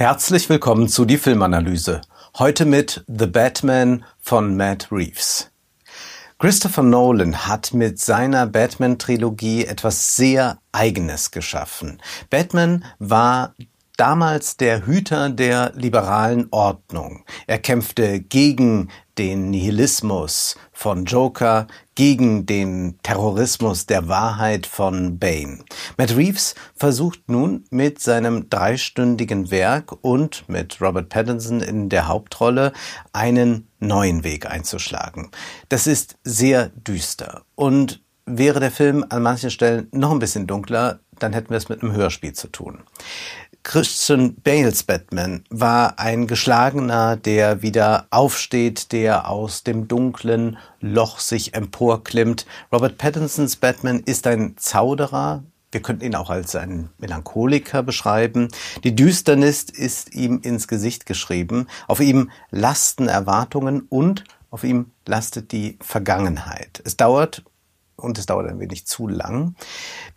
Herzlich 0.00 0.48
willkommen 0.48 0.88
zu 0.88 1.04
die 1.04 1.18
Filmanalyse. 1.18 2.00
Heute 2.38 2.64
mit 2.64 3.04
The 3.06 3.26
Batman 3.26 4.02
von 4.18 4.56
Matt 4.56 4.88
Reeves. 4.90 5.50
Christopher 6.38 6.82
Nolan 6.82 7.46
hat 7.46 7.74
mit 7.74 7.98
seiner 7.98 8.46
Batman-Trilogie 8.46 9.66
etwas 9.66 10.16
sehr 10.16 10.56
Eigenes 10.72 11.32
geschaffen. 11.32 12.00
Batman 12.30 12.86
war 12.98 13.54
damals 13.98 14.56
der 14.56 14.86
Hüter 14.86 15.28
der 15.28 15.72
liberalen 15.74 16.48
Ordnung. 16.50 17.26
Er 17.46 17.58
kämpfte 17.58 18.20
gegen 18.20 18.90
den 19.18 19.50
Nihilismus 19.50 20.56
von 20.80 21.04
Joker, 21.04 21.66
gegen 21.94 22.46
den 22.46 22.98
Terrorismus 23.02 23.84
der 23.84 24.08
Wahrheit 24.08 24.66
von 24.66 25.18
Bane. 25.18 25.58
Matt 25.98 26.16
Reeves 26.16 26.54
versucht 26.74 27.28
nun 27.28 27.64
mit 27.68 28.00
seinem 28.00 28.48
dreistündigen 28.48 29.50
Werk 29.50 29.92
und 30.00 30.48
mit 30.48 30.80
Robert 30.80 31.10
Pattinson 31.10 31.60
in 31.60 31.90
der 31.90 32.08
Hauptrolle 32.08 32.72
einen 33.12 33.68
neuen 33.78 34.24
Weg 34.24 34.50
einzuschlagen. 34.50 35.30
Das 35.68 35.86
ist 35.86 36.16
sehr 36.24 36.70
düster 36.70 37.42
und 37.56 38.00
wäre 38.24 38.58
der 38.58 38.70
Film 38.70 39.04
an 39.10 39.22
manchen 39.22 39.50
Stellen 39.50 39.88
noch 39.92 40.12
ein 40.12 40.18
bisschen 40.18 40.46
dunkler, 40.46 41.00
dann 41.18 41.34
hätten 41.34 41.50
wir 41.50 41.58
es 41.58 41.68
mit 41.68 41.82
einem 41.82 41.92
Hörspiel 41.92 42.32
zu 42.32 42.48
tun. 42.48 42.78
Christian 43.62 44.34
Bales 44.36 44.82
Batman 44.82 45.44
war 45.50 45.98
ein 45.98 46.26
Geschlagener, 46.26 47.16
der 47.16 47.62
wieder 47.62 48.06
aufsteht, 48.10 48.92
der 48.92 49.28
aus 49.28 49.62
dem 49.64 49.86
dunklen 49.86 50.56
Loch 50.80 51.18
sich 51.18 51.54
emporklimmt. 51.54 52.46
Robert 52.72 52.98
Pattinsons 52.98 53.56
Batman 53.56 54.00
ist 54.00 54.26
ein 54.26 54.56
Zauderer, 54.56 55.44
wir 55.72 55.82
könnten 55.82 56.04
ihn 56.04 56.16
auch 56.16 56.30
als 56.30 56.56
einen 56.56 56.90
Melancholiker 56.98 57.82
beschreiben. 57.82 58.48
Die 58.82 58.96
Düsternis 58.96 59.64
ist 59.64 60.14
ihm 60.14 60.40
ins 60.42 60.66
Gesicht 60.66 61.06
geschrieben. 61.06 61.68
Auf 61.86 62.00
ihm 62.00 62.30
lasten 62.50 63.06
Erwartungen 63.06 63.82
und 63.88 64.24
auf 64.50 64.64
ihm 64.64 64.90
lastet 65.06 65.52
die 65.52 65.78
Vergangenheit. 65.80 66.82
Es 66.84 66.96
dauert 66.96 67.44
und 68.00 68.18
es 68.18 68.26
dauert 68.26 68.48
ein 68.48 68.58
wenig 68.58 68.86
zu 68.86 69.08
lang, 69.08 69.54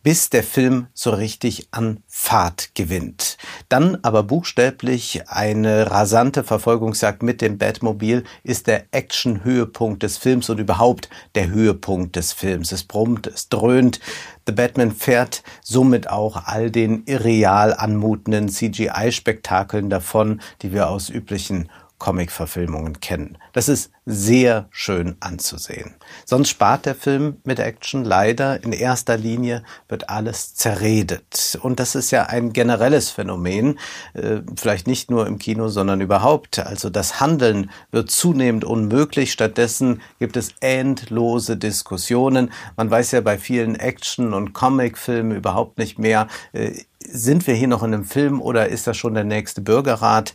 bis 0.02 0.30
der 0.30 0.44
Film 0.44 0.88
so 0.94 1.12
richtig 1.12 1.68
an 1.72 2.02
Fahrt 2.08 2.76
gewinnt. 2.76 3.38
Dann 3.70 3.98
aber 4.02 4.24
buchstäblich 4.24 5.30
eine 5.30 5.92
rasante 5.92 6.44
Verfolgungsjagd 6.44 7.24
mit 7.24 7.42
dem 7.42 7.58
Batmobil 7.58 8.24
ist 8.44 8.68
der 8.68 8.86
Action-Höhepunkt 8.92 10.04
des 10.04 10.18
Films 10.18 10.50
und 10.50 10.60
überhaupt 10.60 11.10
der 11.36 11.50
Höhepunkt 11.50 12.16
des 12.16 12.34
Films. 12.34 12.72
Es 12.72 12.84
brummt, 12.84 13.28
es 13.28 13.50
dröhnt. 13.50 14.00
The 14.46 14.52
Batman 14.52 14.92
fährt 14.92 15.44
somit 15.62 16.10
auch 16.10 16.48
all 16.48 16.70
den 16.70 17.04
irreal 17.06 17.74
anmutenden 17.74 18.50
CGI-Spektakeln 18.50 19.90
davon, 19.90 20.42
die 20.62 20.74
wir 20.74 20.90
aus 20.90 21.10
üblichen 21.10 21.70
Comic-Verfilmungen 22.04 23.00
kennen. 23.00 23.38
Das 23.54 23.70
ist 23.70 23.90
sehr 24.06 24.68
schön 24.72 25.16
anzusehen. 25.22 25.96
Sonst 26.26 26.50
spart 26.50 26.86
der 26.86 26.96
Film 26.96 27.38
mit 27.46 27.60
Action 27.60 28.04
leider. 28.04 28.62
In 28.62 28.74
erster 28.74 29.16
Linie 29.16 29.64
wird 29.88 30.10
alles 30.10 30.54
zerredet. 30.54 31.58
Und 31.62 31.80
das 31.80 31.96
ist 31.96 32.12
ja 32.12 32.24
ein 32.24 32.52
generelles 32.52 33.10
Phänomen, 33.10 33.80
äh, 34.16 34.42
vielleicht 34.58 34.86
nicht 34.86 35.10
nur 35.10 35.28
im 35.28 35.40
Kino, 35.40 35.70
sondern 35.70 36.02
überhaupt. 36.02 36.60
Also 36.60 36.90
das 36.90 37.22
Handeln 37.22 37.72
wird 37.92 38.12
zunehmend 38.12 38.66
unmöglich. 38.66 39.32
Stattdessen 39.32 40.02
gibt 40.20 40.36
es 40.36 40.56
endlose 40.60 41.56
Diskussionen. 41.56 42.52
Man 42.76 42.92
weiß 42.92 43.12
ja 43.12 43.22
bei 43.22 43.38
vielen 43.38 43.78
Action- 43.78 44.34
und 44.34 44.52
Comic-Filmen 44.52 45.38
überhaupt 45.38 45.78
nicht 45.78 46.00
mehr, 46.00 46.28
äh, 46.52 46.74
sind 47.00 47.48
wir 47.48 47.54
hier 47.54 47.70
noch 47.70 47.84
in 47.84 47.94
einem 47.94 48.04
Film 48.04 48.42
oder 48.42 48.68
ist 48.68 48.88
das 48.88 48.98
schon 48.98 49.14
der 49.14 49.24
nächste 49.24 49.62
Bürgerrat? 49.62 50.34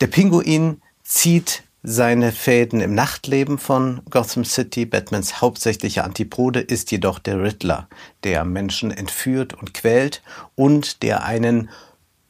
Der 0.00 0.08
Pinguin 0.08 0.82
zieht 1.04 1.62
seine 1.86 2.32
Fäden 2.32 2.80
im 2.80 2.94
Nachtleben 2.94 3.58
von 3.58 4.00
Gotham 4.08 4.44
City. 4.44 4.86
Batmans 4.86 5.42
hauptsächliche 5.42 6.02
Antipode 6.02 6.60
ist 6.60 6.90
jedoch 6.90 7.18
der 7.18 7.42
Riddler, 7.42 7.88
der 8.24 8.44
Menschen 8.44 8.90
entführt 8.90 9.52
und 9.52 9.74
quält 9.74 10.22
und 10.54 11.02
der 11.02 11.24
einen 11.24 11.68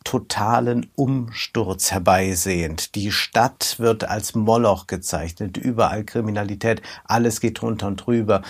totalen 0.02 0.90
Umsturz 0.96 1.92
herbeisehend. 1.92 2.94
Die 2.96 3.10
Stadt 3.10 3.76
wird 3.78 4.04
als 4.04 4.34
Moloch 4.34 4.86
gezeichnet, 4.86 5.56
überall 5.56 6.04
Kriminalität, 6.04 6.82
alles 7.04 7.40
geht 7.40 7.60
drunter 7.60 7.86
und 7.86 8.04
drüber. 8.04 8.42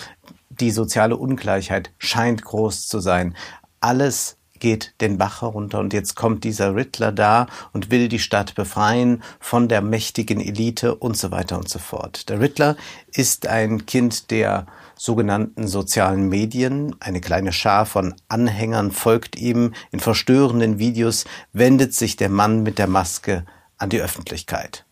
Die 0.49 0.71
soziale 0.71 1.17
Ungleichheit 1.17 1.91
scheint 1.97 2.43
groß 2.43 2.87
zu 2.87 2.99
sein. 2.99 3.35
Alles 3.79 4.34
geht 4.59 4.93
den 5.01 5.17
Bach 5.17 5.41
herunter 5.41 5.79
und 5.79 5.93
jetzt 5.93 6.15
kommt 6.15 6.43
dieser 6.43 6.75
Riddler 6.75 7.11
da 7.11 7.47
und 7.73 7.91
will 7.91 8.07
die 8.07 8.19
Stadt 8.19 8.55
befreien 8.55 9.23
von 9.39 9.67
der 9.67 9.81
mächtigen 9.81 10.41
Elite 10.41 10.95
und 10.95 11.17
so 11.17 11.31
weiter 11.31 11.57
und 11.57 11.69
so 11.69 11.79
fort. 11.79 12.29
Der 12.29 12.39
Riddler 12.39 12.75
ist 13.11 13.47
ein 13.47 13.85
Kind 13.85 14.31
der 14.31 14.65
sogenannten 14.95 15.67
sozialen 15.67 16.29
Medien. 16.29 16.95
Eine 16.99 17.21
kleine 17.21 17.51
Schar 17.51 17.85
von 17.85 18.15
Anhängern 18.27 18.91
folgt 18.91 19.35
ihm. 19.35 19.73
In 19.91 19.99
verstörenden 19.99 20.79
Videos 20.79 21.25
wendet 21.53 21.93
sich 21.93 22.15
der 22.15 22.29
Mann 22.29 22.63
mit 22.63 22.79
der 22.79 22.87
Maske 22.87 23.45
an 23.77 23.89
die 23.89 24.01
Öffentlichkeit. 24.01 24.85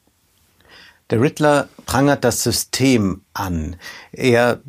Der 1.10 1.22
Riddler 1.22 1.70
prangert 1.86 2.24
das 2.24 2.44
System 2.44 3.22
an. 3.34 3.76
Er 4.12 4.62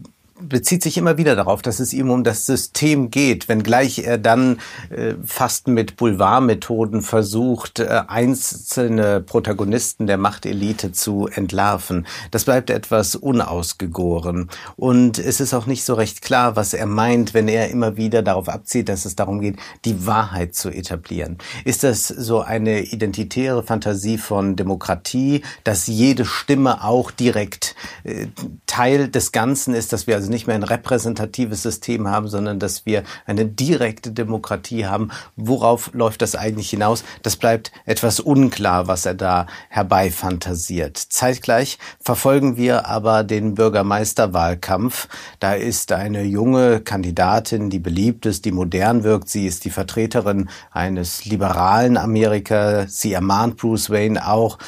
bezieht 0.49 0.83
sich 0.83 0.97
immer 0.97 1.17
wieder 1.17 1.37
darauf, 1.37 1.63
dass 1.63 1.81
es 1.81 1.93
ihm 1.93 2.11
um 2.11 2.25
das 2.25 2.47
System 2.47 3.11
geht, 3.11 3.49
wenngleich 3.49 4.01
er 4.01 4.19
dann 4.19 4.59
äh, 4.91 5.15
fast 5.25 5.69
mit 5.69 5.97
Boulevardmethoden 5.97 7.03
versucht, 7.03 7.81
äh, 7.81 8.03
einzelne 8.07 9.21
Protagonisten 9.21 10.07
der 10.07 10.19
Machtelite 10.19 10.93
zu 10.93 11.29
entlarven. 11.29 12.07
Das 12.31 12.45
bleibt 12.45 12.71
etwas 12.71 13.17
unausgegoren. 13.17 14.49
Und 14.77 15.19
es 15.19 15.41
ist 15.41 15.55
auch 15.55 15.67
nicht 15.67 15.85
so 15.85 15.95
recht 15.95 16.23
klar, 16.23 16.57
was 16.57 16.75
er 16.75 16.87
meint, 16.87 17.35
wenn 17.35 17.49
er 17.49 17.71
immer 17.71 17.97
wieder 17.97 18.23
darauf 18.23 18.49
abzieht, 18.49 18.89
dass 18.89 19.05
es 19.05 19.17
darum 19.17 19.41
geht, 19.41 19.57
die 19.85 20.07
Wahrheit 20.07 20.55
zu 20.55 20.71
etablieren. 20.71 21.39
Ist 21.65 21.85
das 21.85 22.09
so 22.09 22.41
eine 22.41 22.83
identitäre 22.83 23.63
Fantasie 23.63 24.19
von 24.19 24.57
Demokratie, 24.57 25.43
dass 25.65 25.87
jede 25.87 26.25
Stimme 26.25 26.85
auch 26.85 27.11
direkt 27.11 27.75
äh, 28.05 28.27
Teil 28.67 29.09
des 29.09 29.33
Ganzen 29.33 29.75
ist, 29.75 29.93
dass 29.93 30.07
wir 30.07 30.17
also 30.17 30.31
nicht 30.35 30.47
mehr 30.47 30.57
ein 30.57 30.63
repräsentatives 30.63 31.63
System 31.63 32.09
haben, 32.09 32.29
sondern 32.29 32.59
dass 32.59 32.85
wir 32.85 33.05
eine 33.25 33.47
direkte 33.47 34.11
Demokratie 34.11 34.85
haben. 34.85 35.11
Worauf 35.37 35.91
läuft 35.95 36.21
das 36.21 36.37
eigentlich 36.37 36.71
hinaus? 36.71 37.05
Das 37.23 37.37
bleibt 37.37 37.73
etwas 37.87 38.21
unklar, 38.21 38.87
was 38.87 39.07
er 39.07 39.15
da 39.15 39.47
herbeifantasiert. 39.71 40.99
Zeitgleich 40.99 41.79
verfolgen 42.01 42.57
wir 42.57 42.87
aber 42.87 43.25
den 43.25 43.55
Bürgermeisterwahlkampf. 43.55 45.09
Da 45.41 45.55
ist 45.55 45.93
eine 45.93 46.23
junge 46.23 46.81
Kandidatin, 46.81 47.71
die 47.71 47.79
beliebt 47.79 48.27
ist, 48.27 48.45
die 48.45 48.53
modern 48.53 49.05
wirkt. 49.05 49.29
Sie 49.29 49.47
ist 49.47 49.65
die 49.65 49.71
Vertreterin 49.71 50.51
eines 50.71 51.25
liberalen 51.25 51.97
Amerika. 51.97 52.87
Sie 52.89 53.13
ermahnt 53.13 53.57
Bruce 53.57 53.91
Wayne 53.91 54.27
auch, 54.27 54.59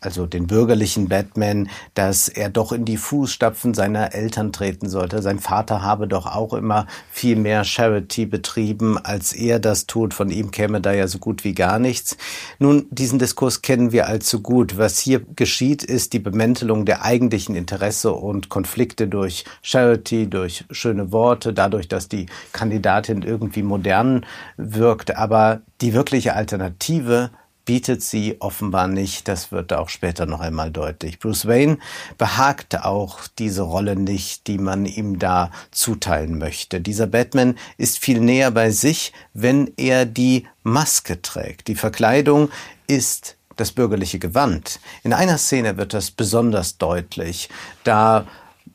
also 0.00 0.26
den 0.26 0.46
bürgerlichen 0.46 1.08
Batman, 1.08 1.68
dass 1.94 2.28
er 2.28 2.50
doch 2.50 2.72
in 2.72 2.84
die 2.84 2.96
Fußstapfen 2.96 3.74
seiner 3.74 4.14
Eltern 4.14 4.52
treten 4.52 4.88
sollte. 4.88 5.22
Sein 5.22 5.38
Vater 5.38 5.82
habe 5.82 6.08
doch 6.08 6.26
auch 6.26 6.54
immer 6.54 6.86
viel 7.10 7.36
mehr 7.36 7.64
Charity 7.64 8.26
betrieben, 8.26 8.98
als 8.98 9.32
er 9.32 9.58
das 9.58 9.86
tut. 9.86 10.14
Von 10.14 10.30
ihm 10.30 10.50
käme 10.50 10.80
da 10.80 10.92
ja 10.92 11.08
so 11.08 11.18
gut 11.18 11.44
wie 11.44 11.54
gar 11.54 11.78
nichts. 11.78 12.16
Nun, 12.58 12.86
diesen 12.90 13.18
Diskurs 13.18 13.62
kennen 13.62 13.92
wir 13.92 14.06
allzu 14.06 14.40
gut. 14.40 14.78
Was 14.78 14.98
hier 14.98 15.20
geschieht, 15.36 15.82
ist 15.82 16.12
die 16.12 16.18
Bemäntelung 16.18 16.84
der 16.84 17.04
eigentlichen 17.04 17.56
Interesse 17.56 18.12
und 18.12 18.48
Konflikte 18.48 19.08
durch 19.08 19.44
Charity, 19.62 20.28
durch 20.28 20.64
schöne 20.70 21.12
Worte, 21.12 21.52
dadurch, 21.52 21.88
dass 21.88 22.08
die 22.08 22.26
Kandidatin 22.52 23.22
irgendwie 23.22 23.62
modern 23.62 24.24
wirkt. 24.56 25.16
Aber 25.16 25.60
die 25.80 25.92
wirkliche 25.92 26.34
Alternative 26.34 27.30
bietet 27.68 28.02
sie 28.02 28.40
offenbar 28.40 28.88
nicht. 28.88 29.28
Das 29.28 29.52
wird 29.52 29.74
auch 29.74 29.90
später 29.90 30.24
noch 30.24 30.40
einmal 30.40 30.70
deutlich. 30.70 31.18
Bruce 31.18 31.46
Wayne 31.46 31.76
behagt 32.16 32.82
auch 32.82 33.18
diese 33.38 33.60
Rolle 33.60 33.94
nicht, 33.94 34.46
die 34.46 34.56
man 34.56 34.86
ihm 34.86 35.18
da 35.18 35.50
zuteilen 35.70 36.38
möchte. 36.38 36.80
Dieser 36.80 37.06
Batman 37.06 37.58
ist 37.76 37.98
viel 37.98 38.20
näher 38.20 38.52
bei 38.52 38.70
sich, 38.70 39.12
wenn 39.34 39.70
er 39.76 40.06
die 40.06 40.46
Maske 40.62 41.20
trägt. 41.20 41.68
Die 41.68 41.74
Verkleidung 41.74 42.48
ist 42.86 43.36
das 43.56 43.72
bürgerliche 43.72 44.18
Gewand. 44.18 44.80
In 45.02 45.12
einer 45.12 45.36
Szene 45.36 45.76
wird 45.76 45.92
das 45.92 46.10
besonders 46.10 46.78
deutlich. 46.78 47.50
Da 47.84 48.26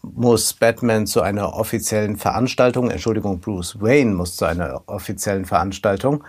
muss 0.03 0.53
Batman 0.53 1.07
zu 1.07 1.21
einer 1.21 1.53
offiziellen 1.53 2.17
Veranstaltung, 2.17 2.91
Entschuldigung, 2.91 3.39
Bruce 3.39 3.81
Wayne 3.81 4.13
muss 4.13 4.35
zu 4.35 4.45
einer 4.45 4.83
offiziellen 4.85 5.45
Veranstaltung 5.45 6.23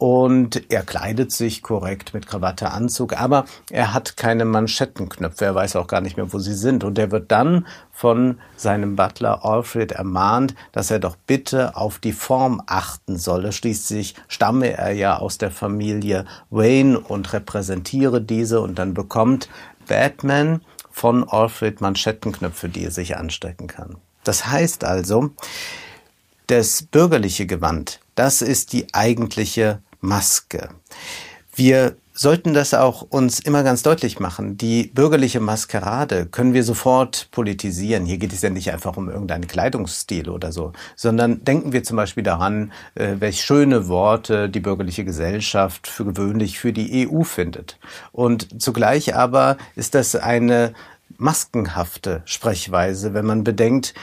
und 0.00 0.72
er 0.72 0.82
kleidet 0.82 1.30
sich 1.30 1.62
korrekt 1.62 2.14
mit 2.14 2.26
Krawatte, 2.26 2.70
Anzug, 2.70 3.20
aber 3.20 3.44
er 3.70 3.92
hat 3.92 4.16
keine 4.16 4.46
Manschettenknöpfe, 4.46 5.44
er 5.44 5.54
weiß 5.54 5.76
auch 5.76 5.88
gar 5.88 6.00
nicht 6.00 6.16
mehr, 6.16 6.32
wo 6.32 6.38
sie 6.38 6.54
sind 6.54 6.84
und 6.84 6.98
er 6.98 7.10
wird 7.10 7.30
dann 7.30 7.66
von 7.92 8.38
seinem 8.56 8.96
Butler 8.96 9.44
Alfred 9.44 9.92
ermahnt, 9.92 10.54
dass 10.72 10.90
er 10.90 11.00
doch 11.00 11.16
bitte 11.26 11.76
auf 11.76 11.98
die 11.98 12.14
Form 12.14 12.62
achten 12.64 13.18
solle. 13.18 13.52
Schließlich 13.52 14.14
stamme 14.26 14.72
er 14.72 14.92
ja 14.92 15.18
aus 15.18 15.36
der 15.36 15.50
Familie 15.50 16.24
Wayne 16.48 16.98
und 16.98 17.34
repräsentiere 17.34 18.22
diese 18.22 18.62
und 18.62 18.78
dann 18.78 18.94
bekommt 18.94 19.50
Batman 19.86 20.62
von 20.90 21.28
Alfred 21.28 21.82
Manschettenknöpfe, 21.82 22.70
die 22.70 22.84
er 22.84 22.90
sich 22.90 23.18
anstecken 23.18 23.66
kann. 23.66 23.98
Das 24.24 24.46
heißt 24.46 24.82
also, 24.82 25.28
das 26.46 26.84
bürgerliche 26.84 27.44
Gewand, 27.44 28.00
das 28.14 28.40
ist 28.40 28.72
die 28.72 28.94
eigentliche 28.94 29.82
Maske. 30.00 30.70
Wir 31.54 31.96
sollten 32.20 32.52
das 32.52 32.74
auch 32.74 33.00
uns 33.00 33.40
immer 33.40 33.62
ganz 33.62 33.82
deutlich 33.82 34.20
machen. 34.20 34.58
Die 34.58 34.90
bürgerliche 34.94 35.40
Maskerade 35.40 36.26
können 36.26 36.52
wir 36.52 36.64
sofort 36.64 37.28
politisieren. 37.30 38.04
Hier 38.04 38.18
geht 38.18 38.34
es 38.34 38.42
ja 38.42 38.50
nicht 38.50 38.70
einfach 38.72 38.98
um 38.98 39.08
irgendeinen 39.08 39.46
Kleidungsstil 39.46 40.28
oder 40.28 40.52
so, 40.52 40.72
sondern 40.96 41.44
denken 41.44 41.72
wir 41.72 41.82
zum 41.82 41.96
Beispiel 41.96 42.22
daran, 42.22 42.72
äh, 42.94 43.16
welche 43.20 43.42
schöne 43.42 43.88
Worte 43.88 44.50
die 44.50 44.60
bürgerliche 44.60 45.04
Gesellschaft 45.04 45.86
für 45.86 46.04
gewöhnlich 46.04 46.58
für 46.58 46.74
die 46.74 47.08
EU 47.08 47.22
findet. 47.22 47.78
Und 48.12 48.60
zugleich 48.60 49.14
aber 49.14 49.56
ist 49.74 49.94
das 49.94 50.14
eine 50.14 50.74
maskenhafte 51.16 52.22
Sprechweise, 52.26 53.14
wenn 53.14 53.24
man 53.24 53.44
bedenkt, 53.44 53.94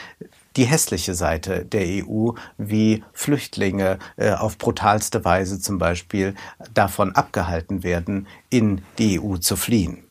die 0.57 0.65
hässliche 0.65 1.13
Seite 1.13 1.63
der 1.63 1.85
EU, 2.05 2.31
wie 2.57 3.03
Flüchtlinge 3.13 3.99
äh, 4.17 4.31
auf 4.31 4.57
brutalste 4.57 5.23
Weise 5.23 5.59
zum 5.59 5.77
Beispiel 5.77 6.33
davon 6.73 7.13
abgehalten 7.15 7.83
werden, 7.83 8.27
in 8.49 8.81
die 8.97 9.19
EU 9.19 9.37
zu 9.37 9.55
fliehen. 9.55 10.03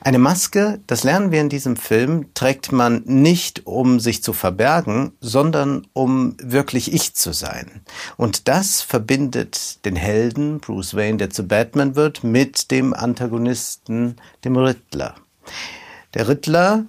Eine 0.00 0.18
Maske, 0.18 0.80
das 0.86 1.02
lernen 1.02 1.32
wir 1.32 1.40
in 1.40 1.48
diesem 1.48 1.76
Film, 1.76 2.32
trägt 2.34 2.70
man 2.70 3.02
nicht, 3.06 3.66
um 3.66 3.98
sich 3.98 4.22
zu 4.22 4.32
verbergen, 4.32 5.12
sondern 5.20 5.86
um 5.92 6.36
wirklich 6.40 6.92
ich 6.92 7.14
zu 7.14 7.32
sein. 7.32 7.80
Und 8.16 8.46
das 8.46 8.82
verbindet 8.82 9.84
den 9.84 9.96
Helden, 9.96 10.60
Bruce 10.60 10.94
Wayne, 10.94 11.18
der 11.18 11.30
zu 11.30 11.48
Batman 11.48 11.96
wird, 11.96 12.22
mit 12.22 12.70
dem 12.70 12.94
Antagonisten, 12.94 14.16
dem 14.44 14.56
Riddler. 14.56 15.16
Der 16.14 16.28
Riddler 16.28 16.86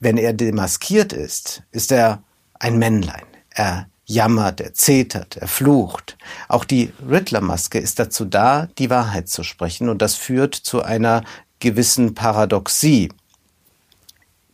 wenn 0.00 0.16
er 0.16 0.32
demaskiert 0.32 1.12
ist, 1.12 1.62
ist 1.70 1.92
er 1.92 2.22
ein 2.54 2.78
Männlein. 2.78 3.24
Er 3.50 3.88
jammert, 4.04 4.60
er 4.60 4.74
zetert, 4.74 5.36
er 5.36 5.48
flucht. 5.48 6.16
Auch 6.48 6.64
die 6.64 6.92
Riddler-Maske 7.08 7.78
ist 7.78 7.98
dazu 7.98 8.24
da, 8.24 8.66
die 8.78 8.90
Wahrheit 8.90 9.28
zu 9.28 9.42
sprechen 9.42 9.88
und 9.88 10.00
das 10.00 10.14
führt 10.14 10.54
zu 10.54 10.82
einer 10.82 11.22
gewissen 11.60 12.14
Paradoxie. 12.14 13.10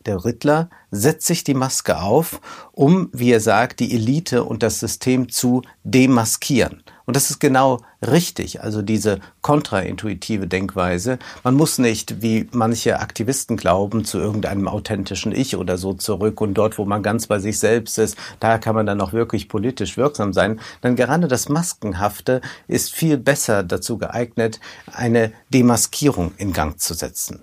Der 0.05 0.23
Riddler 0.23 0.69
setzt 0.91 1.25
sich 1.25 1.43
die 1.43 1.53
Maske 1.53 1.99
auf, 1.99 2.41
um, 2.73 3.09
wie 3.13 3.31
er 3.31 3.39
sagt, 3.39 3.79
die 3.79 3.93
Elite 3.93 4.43
und 4.43 4.61
das 4.61 4.79
System 4.79 5.29
zu 5.29 5.61
demaskieren. 5.83 6.83
Und 7.05 7.15
das 7.15 7.29
ist 7.29 7.39
genau 7.39 7.81
richtig, 8.01 8.61
also 8.61 8.81
diese 8.81 9.19
kontraintuitive 9.41 10.47
Denkweise. 10.47 11.19
Man 11.43 11.55
muss 11.55 11.77
nicht, 11.77 12.21
wie 12.21 12.47
manche 12.51 12.99
Aktivisten 12.99 13.57
glauben, 13.57 14.05
zu 14.05 14.17
irgendeinem 14.17 14.67
authentischen 14.67 15.31
Ich 15.31 15.55
oder 15.55 15.77
so 15.77 15.93
zurück 15.93 16.41
und 16.41 16.55
dort, 16.55 16.77
wo 16.77 16.85
man 16.85 17.03
ganz 17.03 17.27
bei 17.27 17.39
sich 17.39 17.59
selbst 17.59 17.97
ist, 17.97 18.17
da 18.39 18.57
kann 18.57 18.75
man 18.75 18.85
dann 18.85 19.01
auch 19.01 19.13
wirklich 19.13 19.49
politisch 19.49 19.97
wirksam 19.97 20.33
sein. 20.33 20.59
Denn 20.83 20.95
gerade 20.95 21.27
das 21.27 21.49
Maskenhafte 21.49 22.41
ist 22.67 22.93
viel 22.93 23.17
besser 23.17 23.63
dazu 23.63 23.97
geeignet, 23.97 24.59
eine 24.91 25.31
Demaskierung 25.53 26.33
in 26.37 26.53
Gang 26.53 26.79
zu 26.79 26.93
setzen. 26.93 27.41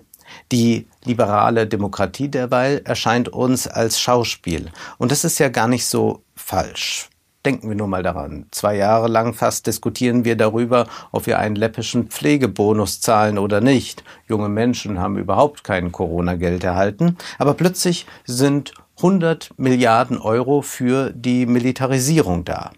Die 0.51 0.87
liberale 1.03 1.67
Demokratie 1.67 2.29
derweil 2.29 2.81
erscheint 2.85 3.29
uns 3.29 3.67
als 3.67 3.99
Schauspiel. 3.99 4.71
Und 4.97 5.11
das 5.11 5.23
ist 5.23 5.39
ja 5.39 5.49
gar 5.49 5.67
nicht 5.67 5.85
so 5.85 6.23
falsch. 6.35 7.09
Denken 7.45 7.67
wir 7.67 7.75
nur 7.75 7.87
mal 7.87 8.03
daran. 8.03 8.45
Zwei 8.51 8.77
Jahre 8.77 9.09
lang 9.09 9.33
fast 9.33 9.67
diskutieren 9.67 10.23
wir 10.23 10.37
darüber, 10.37 10.87
ob 11.11 11.25
wir 11.25 11.39
einen 11.39 11.57
läppischen 11.57 12.07
Pflegebonus 12.07 13.01
zahlen 13.01 13.37
oder 13.37 13.59
nicht. 13.59 14.03
Junge 14.27 14.47
Menschen 14.47 14.99
haben 14.99 15.17
überhaupt 15.17 15.65
kein 15.65 15.91
Corona-Geld 15.91 16.63
erhalten. 16.63 17.17
Aber 17.37 17.53
plötzlich 17.53 18.05
sind 18.23 18.73
100 18.97 19.51
Milliarden 19.57 20.17
Euro 20.19 20.61
für 20.61 21.11
die 21.11 21.45
Militarisierung 21.45 22.45
da. 22.45 22.71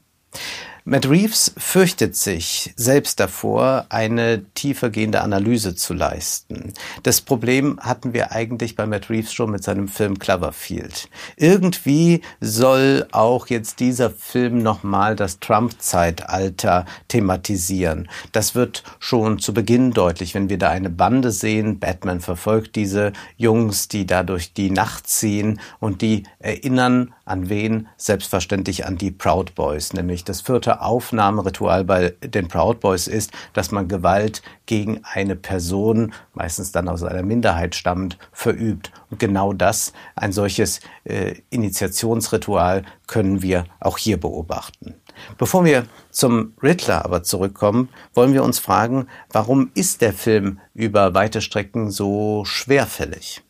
Matt 0.88 1.10
Reeves 1.10 1.52
fürchtet 1.58 2.16
sich 2.16 2.72
selbst 2.76 3.20
davor, 3.20 3.88
eine 3.90 4.46
tiefergehende 4.54 5.22
Analyse 5.22 5.74
zu 5.74 5.96
leisten. 5.96 6.74
Das 7.02 7.22
Problem 7.22 7.80
hatten 7.80 8.14
wir 8.14 8.34
eigentlich 8.34 8.76
bei 8.76 8.86
Matt 8.86 9.10
Reeves 9.10 9.34
schon 9.34 9.50
mit 9.50 9.64
seinem 9.64 9.88
Film 9.88 10.20
Cloverfield. 10.20 11.10
Irgendwie 11.38 12.22
soll 12.40 13.08
auch 13.14 13.48
jetzt 13.48 13.80
dieser 13.80 14.12
Film 14.12 14.62
nochmal 14.62 15.16
das 15.16 15.40
Trump-Zeitalter 15.40 16.86
thematisieren. 17.08 18.08
Das 18.32 18.54
wird 18.54 18.84
schon 19.00 19.40
zu 19.40 19.56
Beginn 19.56 19.90
deutlich, 19.90 20.36
wenn 20.36 20.50
wir 20.50 20.60
da 20.60 20.70
eine 20.70 20.92
Bande 20.92 21.32
sehen. 21.32 21.80
Batman 21.80 22.22
verfolgt 22.22 22.76
diese 22.76 23.12
Jungs, 23.38 23.88
die 23.88 24.06
da 24.06 24.22
durch 24.22 24.54
die 24.54 24.70
Nacht 24.70 25.08
ziehen 25.08 25.60
und 25.80 26.04
die 26.04 26.28
erinnern 26.38 27.12
an 27.26 27.50
wen? 27.50 27.88
Selbstverständlich 27.98 28.86
an 28.86 28.98
die 28.98 29.10
Proud 29.10 29.56
Boys, 29.56 29.94
nämlich 29.94 30.24
das 30.24 30.42
vierte 30.42 30.75
Aufnahmeritual 30.82 31.84
bei 31.84 32.14
den 32.22 32.48
Proud 32.48 32.80
Boys 32.80 33.08
ist, 33.08 33.32
dass 33.54 33.72
man 33.72 33.88
Gewalt 33.88 34.42
gegen 34.66 35.02
eine 35.04 35.36
Person, 35.36 36.14
meistens 36.34 36.72
dann 36.72 36.88
aus 36.88 37.04
einer 37.04 37.24
Minderheit 37.24 37.76
stammend, 37.76 38.18
verübt. 38.32 38.92
Und 39.10 39.20
genau 39.20 39.54
das, 39.54 39.94
ein 40.16 40.32
solches 40.32 40.80
äh, 41.04 41.36
Initiationsritual, 41.50 42.84
können 43.08 43.42
wir 43.42 43.66
auch 43.80 43.98
hier 43.98 44.20
beobachten. 44.20 44.96
Bevor 45.38 45.66
wir 45.66 45.86
zum 46.12 46.54
Riddler 46.62 47.06
aber 47.06 47.24
zurückkommen, 47.24 47.90
wollen 48.14 48.34
wir 48.34 48.44
uns 48.44 48.60
fragen, 48.60 49.08
warum 49.32 49.72
ist 49.74 50.02
der 50.02 50.14
Film 50.14 50.60
über 50.74 51.14
weite 51.14 51.42
Strecken 51.42 51.92
so 51.92 52.44
schwerfällig? 52.46 53.42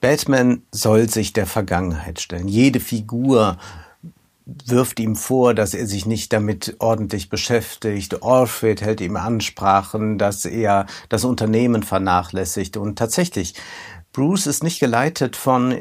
Batman 0.00 0.62
soll 0.70 1.08
sich 1.08 1.32
der 1.32 1.46
Vergangenheit 1.46 2.20
stellen. 2.20 2.46
Jede 2.46 2.78
Figur 2.78 3.58
wirft 4.66 4.98
ihm 4.98 5.14
vor, 5.14 5.54
dass 5.54 5.74
er 5.74 5.86
sich 5.86 6.06
nicht 6.06 6.32
damit 6.32 6.76
ordentlich 6.78 7.28
beschäftigt. 7.28 8.22
Alfred 8.22 8.80
hält 8.80 9.00
ihm 9.00 9.16
Ansprachen, 9.16 10.18
dass 10.18 10.44
er 10.44 10.86
das 11.08 11.24
Unternehmen 11.24 11.82
vernachlässigt. 11.82 12.76
Und 12.76 12.98
tatsächlich, 12.98 13.54
Bruce 14.12 14.46
ist 14.46 14.62
nicht 14.62 14.80
geleitet 14.80 15.36
von 15.36 15.76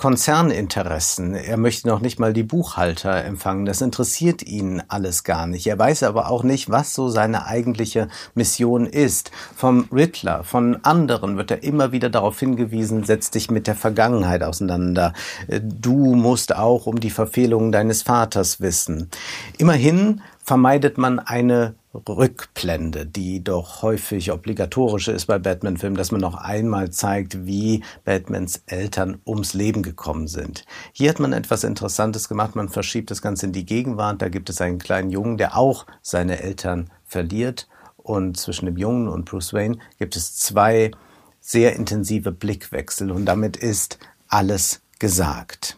Konzerninteressen. 0.00 1.34
Er 1.34 1.58
möchte 1.58 1.86
noch 1.86 2.00
nicht 2.00 2.18
mal 2.18 2.32
die 2.32 2.42
Buchhalter 2.42 3.22
empfangen. 3.22 3.66
Das 3.66 3.82
interessiert 3.82 4.42
ihn 4.42 4.82
alles 4.88 5.24
gar 5.24 5.46
nicht. 5.46 5.66
Er 5.66 5.78
weiß 5.78 6.04
aber 6.04 6.30
auch 6.30 6.42
nicht, 6.42 6.70
was 6.70 6.94
so 6.94 7.10
seine 7.10 7.44
eigentliche 7.44 8.08
Mission 8.34 8.86
ist. 8.86 9.30
Vom 9.54 9.88
Riddler, 9.92 10.42
von 10.42 10.82
anderen 10.84 11.36
wird 11.36 11.50
er 11.50 11.62
immer 11.62 11.92
wieder 11.92 12.08
darauf 12.08 12.40
hingewiesen, 12.40 13.04
setz 13.04 13.30
dich 13.30 13.50
mit 13.50 13.66
der 13.66 13.74
Vergangenheit 13.74 14.42
auseinander. 14.42 15.12
Du 15.46 16.14
musst 16.14 16.56
auch 16.56 16.86
um 16.86 16.98
die 16.98 17.10
Verfehlungen 17.10 17.70
deines 17.70 18.00
Vaters 18.00 18.62
wissen. 18.62 19.10
Immerhin 19.58 20.22
vermeidet 20.42 20.96
man 20.96 21.18
eine 21.18 21.74
Rückblende, 21.92 23.04
die 23.04 23.42
doch 23.42 23.82
häufig 23.82 24.30
obligatorisch 24.30 25.08
ist 25.08 25.26
bei 25.26 25.38
Batman-Filmen, 25.38 25.96
dass 25.96 26.12
man 26.12 26.20
noch 26.20 26.36
einmal 26.36 26.90
zeigt, 26.90 27.46
wie 27.46 27.82
Batmans 28.04 28.62
Eltern 28.66 29.20
ums 29.26 29.54
Leben 29.54 29.82
gekommen 29.82 30.28
sind. 30.28 30.64
Hier 30.92 31.10
hat 31.10 31.18
man 31.18 31.32
etwas 31.32 31.64
Interessantes 31.64 32.28
gemacht, 32.28 32.54
man 32.54 32.68
verschiebt 32.68 33.10
das 33.10 33.22
Ganze 33.22 33.46
in 33.46 33.52
die 33.52 33.66
Gegenwart, 33.66 34.22
da 34.22 34.28
gibt 34.28 34.50
es 34.50 34.60
einen 34.60 34.78
kleinen 34.78 35.10
Jungen, 35.10 35.36
der 35.36 35.56
auch 35.56 35.86
seine 36.00 36.40
Eltern 36.40 36.90
verliert 37.04 37.66
und 37.96 38.36
zwischen 38.36 38.66
dem 38.66 38.76
Jungen 38.76 39.08
und 39.08 39.24
Bruce 39.24 39.52
Wayne 39.52 39.78
gibt 39.98 40.14
es 40.14 40.36
zwei 40.36 40.92
sehr 41.40 41.74
intensive 41.74 42.30
Blickwechsel 42.30 43.10
und 43.10 43.24
damit 43.24 43.56
ist 43.56 43.98
alles 44.28 44.80
gesagt. 45.00 45.76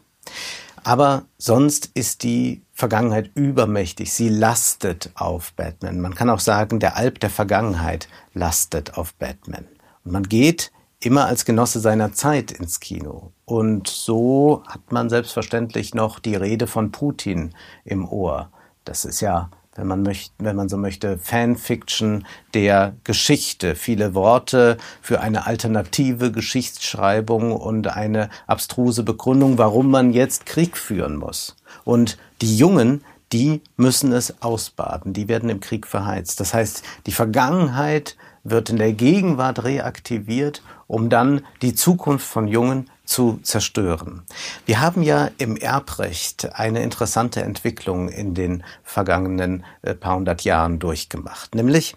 Aber 0.84 1.26
sonst 1.38 1.90
ist 1.94 2.22
die 2.22 2.62
Vergangenheit 2.82 3.30
übermächtig. 3.36 4.12
Sie 4.12 4.28
lastet 4.28 5.12
auf 5.14 5.52
Batman. 5.52 6.00
Man 6.00 6.16
kann 6.16 6.28
auch 6.28 6.40
sagen, 6.40 6.80
der 6.80 6.96
Alp 6.96 7.20
der 7.20 7.30
Vergangenheit 7.30 8.08
lastet 8.34 8.98
auf 8.98 9.14
Batman. 9.14 9.68
Und 10.04 10.10
man 10.10 10.24
geht 10.24 10.72
immer 10.98 11.26
als 11.26 11.44
Genosse 11.44 11.78
seiner 11.78 12.12
Zeit 12.12 12.50
ins 12.50 12.80
Kino. 12.80 13.30
Und 13.44 13.86
so 13.86 14.64
hat 14.66 14.90
man 14.90 15.10
selbstverständlich 15.10 15.94
noch 15.94 16.18
die 16.18 16.34
Rede 16.34 16.66
von 16.66 16.90
Putin 16.90 17.54
im 17.84 18.08
Ohr. 18.08 18.50
Das 18.84 19.04
ist 19.04 19.20
ja 19.20 19.48
wenn 19.74 19.86
man 19.86 20.02
möchte, 20.02 20.32
wenn 20.38 20.56
man 20.56 20.68
so 20.68 20.76
möchte, 20.76 21.18
Fanfiction 21.18 22.26
der 22.52 22.94
Geschichte. 23.04 23.74
Viele 23.74 24.14
Worte 24.14 24.76
für 25.00 25.20
eine 25.20 25.46
alternative 25.46 26.30
Geschichtsschreibung 26.30 27.52
und 27.52 27.88
eine 27.88 28.28
abstruse 28.46 29.02
Begründung, 29.02 29.58
warum 29.58 29.90
man 29.90 30.12
jetzt 30.12 30.46
Krieg 30.46 30.76
führen 30.76 31.16
muss. 31.16 31.56
Und 31.84 32.18
die 32.42 32.56
Jungen, 32.56 33.02
die 33.32 33.62
müssen 33.76 34.12
es 34.12 34.42
ausbaden, 34.42 35.12
die 35.14 35.28
werden 35.28 35.48
im 35.48 35.60
Krieg 35.60 35.86
verheizt. 35.86 36.40
Das 36.40 36.52
heißt, 36.52 36.82
die 37.06 37.12
Vergangenheit 37.12 38.16
wird 38.44 38.70
in 38.70 38.76
der 38.76 38.92
Gegenwart 38.92 39.64
reaktiviert, 39.64 40.62
um 40.86 41.08
dann 41.08 41.42
die 41.62 41.74
Zukunft 41.74 42.26
von 42.26 42.48
Jungen 42.48 42.90
zu 43.04 43.38
zerstören. 43.42 44.22
Wir 44.66 44.80
haben 44.80 45.02
ja 45.02 45.30
im 45.38 45.56
Erbrecht 45.56 46.54
eine 46.54 46.82
interessante 46.82 47.42
Entwicklung 47.42 48.08
in 48.08 48.34
den 48.34 48.64
vergangenen 48.82 49.64
äh, 49.82 49.94
paar 49.94 50.16
hundert 50.16 50.42
Jahren 50.44 50.78
durchgemacht. 50.78 51.54
Nämlich, 51.54 51.96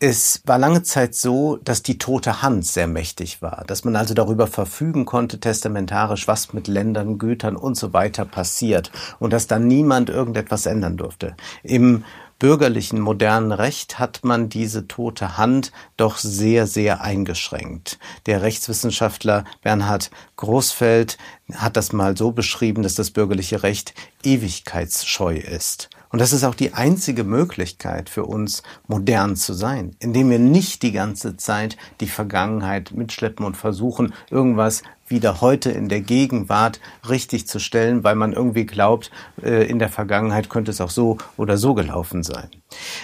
es 0.00 0.42
war 0.46 0.58
lange 0.58 0.82
Zeit 0.82 1.14
so, 1.14 1.56
dass 1.56 1.82
die 1.82 1.98
tote 1.98 2.42
Hand 2.42 2.66
sehr 2.66 2.86
mächtig 2.86 3.42
war, 3.42 3.64
dass 3.66 3.84
man 3.84 3.96
also 3.96 4.14
darüber 4.14 4.46
verfügen 4.46 5.04
konnte, 5.04 5.40
testamentarisch, 5.40 6.28
was 6.28 6.52
mit 6.52 6.68
Ländern, 6.68 7.18
Gütern 7.18 7.56
und 7.56 7.76
so 7.76 7.92
weiter 7.92 8.24
passiert 8.24 8.90
und 9.18 9.32
dass 9.32 9.46
dann 9.46 9.66
niemand 9.66 10.10
irgendetwas 10.10 10.66
ändern 10.66 10.96
durfte. 10.96 11.36
Im 11.62 12.04
bürgerlichen 12.38 12.98
modernen 12.98 13.52
Recht 13.52 14.00
hat 14.00 14.24
man 14.24 14.48
diese 14.48 14.88
tote 14.88 15.36
Hand 15.36 15.70
doch 15.96 16.18
sehr, 16.18 16.66
sehr 16.66 17.00
eingeschränkt. 17.00 18.00
Der 18.26 18.42
Rechtswissenschaftler 18.42 19.44
Bernhard 19.62 20.10
Großfeld 20.36 21.18
hat 21.54 21.76
das 21.76 21.92
mal 21.92 22.16
so 22.16 22.32
beschrieben, 22.32 22.82
dass 22.82 22.96
das 22.96 23.12
bürgerliche 23.12 23.62
Recht 23.62 23.94
ewigkeitsscheu 24.24 25.36
ist. 25.36 25.88
Und 26.12 26.20
das 26.20 26.34
ist 26.34 26.44
auch 26.44 26.54
die 26.54 26.74
einzige 26.74 27.24
Möglichkeit 27.24 28.10
für 28.10 28.24
uns, 28.24 28.62
modern 28.86 29.34
zu 29.34 29.54
sein, 29.54 29.96
indem 29.98 30.28
wir 30.30 30.38
nicht 30.38 30.82
die 30.82 30.92
ganze 30.92 31.38
Zeit 31.38 31.78
die 32.00 32.06
Vergangenheit 32.06 32.92
mitschleppen 32.92 33.46
und 33.46 33.56
versuchen, 33.56 34.12
irgendwas 34.30 34.82
wieder 35.08 35.40
heute 35.40 35.70
in 35.70 35.88
der 35.88 36.02
Gegenwart 36.02 36.80
richtig 37.08 37.48
zu 37.48 37.58
stellen, 37.58 38.04
weil 38.04 38.14
man 38.14 38.34
irgendwie 38.34 38.66
glaubt, 38.66 39.10
äh, 39.42 39.66
in 39.66 39.78
der 39.78 39.88
Vergangenheit 39.88 40.50
könnte 40.50 40.70
es 40.70 40.82
auch 40.82 40.90
so 40.90 41.16
oder 41.38 41.56
so 41.56 41.72
gelaufen 41.72 42.22
sein. 42.22 42.48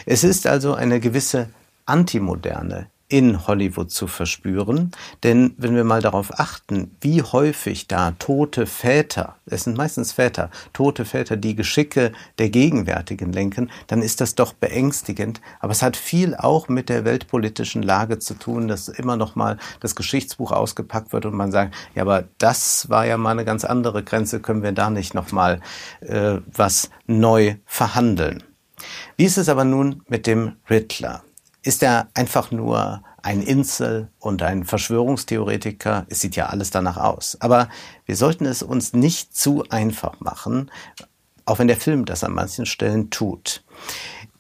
Es 0.05 0.23
ist 0.23 0.47
also 0.47 0.75
eine 0.75 1.01
gewisse 1.01 1.49
Antimoderne 1.87 2.89
in 3.09 3.47
Hollywood 3.47 3.91
zu 3.91 4.07
verspüren. 4.07 4.93
Denn 5.23 5.55
wenn 5.57 5.75
wir 5.75 5.85
mal 5.85 6.03
darauf 6.03 6.39
achten, 6.39 6.95
wie 7.01 7.23
häufig 7.23 7.89
da 7.89 8.13
tote 8.13 8.67
Väter, 8.67 9.37
es 9.47 9.65
sind 9.65 9.77
meistens 9.77 10.13
Väter, 10.13 10.51
tote 10.73 11.05
Väter, 11.05 11.37
die 11.37 11.57
Geschicke 11.57 12.13
der 12.39 12.51
Gegenwärtigen 12.51 13.33
lenken, 13.33 13.71
dann 13.87 14.03
ist 14.03 14.21
das 14.21 14.35
doch 14.35 14.53
beängstigend. 14.53 15.41
Aber 15.61 15.73
es 15.73 15.83
hat 15.83 15.97
viel 15.97 16.35
auch 16.35 16.69
mit 16.69 16.89
der 16.89 17.05
weltpolitischen 17.05 17.83
Lage 17.83 18.19
zu 18.19 18.35
tun, 18.35 18.69
dass 18.69 18.89
immer 18.89 19.17
noch 19.17 19.35
mal 19.35 19.59
das 19.81 19.97
Geschichtsbuch 19.97 20.53
ausgepackt 20.53 21.13
wird 21.13 21.25
und 21.25 21.35
man 21.35 21.51
sagt, 21.51 21.75
ja, 21.95 22.03
aber 22.03 22.25
das 22.39 22.91
war 22.91 23.07
ja 23.07 23.17
mal 23.17 23.31
eine 23.31 23.45
ganz 23.45 23.65
andere 23.65 24.03
Grenze, 24.03 24.41
können 24.41 24.63
wir 24.63 24.73
da 24.73 24.91
nicht 24.91 25.15
noch 25.15 25.33
mal 25.33 25.61
äh, 26.01 26.39
was 26.53 26.91
neu 27.07 27.57
verhandeln. 27.65 28.43
Wie 29.17 29.25
ist 29.25 29.39
es 29.39 29.49
aber 29.49 29.65
nun 29.65 30.03
mit 30.09 30.27
dem 30.27 30.57
Riddler? 30.69 31.23
Ist 31.69 31.83
er 31.83 32.09
einfach 32.15 32.51
nur 32.51 33.03
ein 33.23 33.43
Insel 33.43 34.09
und 34.21 34.41
ein 34.41 34.65
Verschwörungstheoretiker? 34.65 36.07
Es 36.09 36.23
sieht 36.23 36.35
ja 36.35 36.47
alles 36.47 36.71
danach 36.71 36.97
aus. 36.97 37.37
Aber 37.41 37.69
wir 38.07 38.17
sollten 38.17 38.47
es 38.47 38.63
uns 38.63 38.95
nicht 38.95 39.37
zu 39.37 39.65
einfach 39.69 40.19
machen, 40.19 40.71
auch 41.45 41.59
wenn 41.59 41.69
der 41.69 41.77
Film 41.77 42.07
das 42.07 42.25
an 42.25 42.33
manchen 42.33 42.65
Stellen 42.65 43.11
tut. 43.11 43.65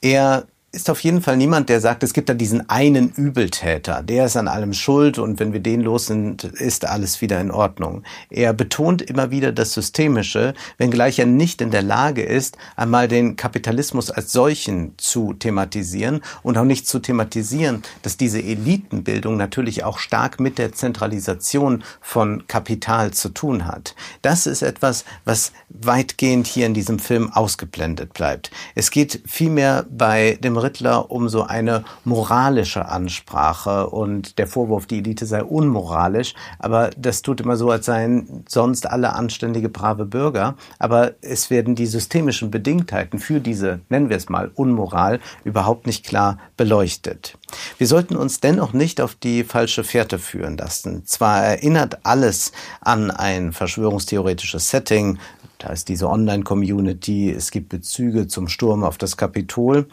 Er 0.01 0.47
ist 0.71 0.91
auf 0.91 1.01
jeden 1.01 1.23
Fall 1.23 1.39
niemand, 1.39 1.71
der 1.71 1.81
sagt, 1.81 2.03
es 2.03 2.13
gibt 2.13 2.29
da 2.29 2.35
diesen 2.35 2.69
einen 2.69 3.09
Übeltäter, 3.09 4.03
der 4.03 4.27
ist 4.27 4.37
an 4.37 4.49
allem 4.49 4.75
schuld 4.75 5.19
und 5.19 5.41
wenn 5.41 5.55
wir 5.55 5.61
den 5.61 5.81
los 5.81 6.07
sind, 6.07 6.45
ist 6.45 6.85
alles 6.85 7.23
wieder 7.23 7.41
in 7.41 7.51
Ordnung. 7.51 8.03
Er 8.29 8.53
betont 8.53 9.01
immer 9.01 9.31
wieder 9.31 9.51
das 9.53 9.73
Systemische, 9.73 10.53
wenngleich 10.77 11.19
er 11.19 11.25
nicht 11.25 11.63
in 11.63 11.71
der 11.71 11.81
Lage 11.81 12.23
ist, 12.23 12.59
einmal 12.77 13.09
den 13.09 13.37
Kapitalismus 13.37 14.11
als 14.11 14.33
solchen 14.33 14.93
zu 14.99 15.33
thematisieren 15.33 16.21
und 16.43 16.59
auch 16.59 16.65
nicht 16.65 16.87
zu 16.87 16.99
thematisieren, 16.99 17.83
dass 18.03 18.19
diese 18.19 18.43
Elitenbildung 18.43 19.39
natürlich 19.39 19.85
auch 19.85 19.99
stark 19.99 20.39
mit 20.39 20.59
der 20.59 20.75
Zentralisation 20.75 21.83
von 22.03 22.47
Kapital 22.47 23.13
zu 23.13 23.31
tun 23.31 23.65
hat. 23.65 23.95
Das 24.21 24.47
ist 24.47 24.61
etwas, 24.61 25.07
was 25.25 25.53
weitgehend 25.71 26.47
hier 26.47 26.67
in 26.67 26.75
diesem 26.75 26.99
Film 26.99 27.33
ausgeblendet 27.33 28.13
bleibt. 28.13 28.51
Es 28.75 28.91
geht 28.91 29.23
vielmehr 29.25 29.87
bei 29.89 30.39
dem 30.43 30.58
Rittler 30.62 31.11
um 31.11 31.29
so 31.29 31.45
eine 31.45 31.85
moralische 32.05 32.87
Ansprache 32.87 33.88
und 33.88 34.38
der 34.38 34.47
Vorwurf, 34.47 34.87
die 34.87 34.99
Elite 34.99 35.27
sei 35.27 35.43
unmoralisch, 35.43 36.35
aber 36.59 36.91
das 36.97 37.23
tut 37.23 37.41
immer 37.41 37.57
so, 37.57 37.71
als 37.71 37.87
seien 37.87 38.45
sonst 38.49 38.87
alle 38.87 39.15
anständige, 39.15 39.69
brave 39.69 40.05
Bürger, 40.05 40.55
aber 40.79 41.12
es 41.21 41.50
werden 41.50 41.75
die 41.75 41.87
systemischen 41.87 42.50
Bedingtheiten 42.50 43.19
für 43.19 43.41
diese, 43.41 43.81
nennen 43.88 44.11
wir 44.11 44.17
es 44.17 44.29
mal, 44.29 44.50
Unmoral 44.55 45.21
überhaupt 45.45 45.87
nicht 45.87 46.05
klar 46.05 46.38
beleuchtet. 46.57 47.38
Wir 47.79 47.87
sollten 47.87 48.17
uns 48.17 48.41
dennoch 48.41 48.73
nicht 48.73 49.00
auf 49.00 49.15
die 49.15 49.45
falsche 49.45 49.85
Fährte 49.85 50.19
führen 50.19 50.57
lassen. 50.57 51.07
Zwar 51.07 51.43
erinnert 51.43 52.00
alles 52.05 52.53
an 52.81 53.11
ein 53.11 53.53
verschwörungstheoretisches 53.53 54.71
Setting, 54.71 55.19
da 55.59 55.71
ist 55.71 55.88
diese 55.88 56.09
Online-Community, 56.09 57.31
es 57.31 57.50
gibt 57.50 57.69
Bezüge 57.69 58.29
zum 58.29 58.49
Sturm 58.49 58.85
auf 58.85 58.97
das 58.97 59.17
Kapitol. 59.17 59.88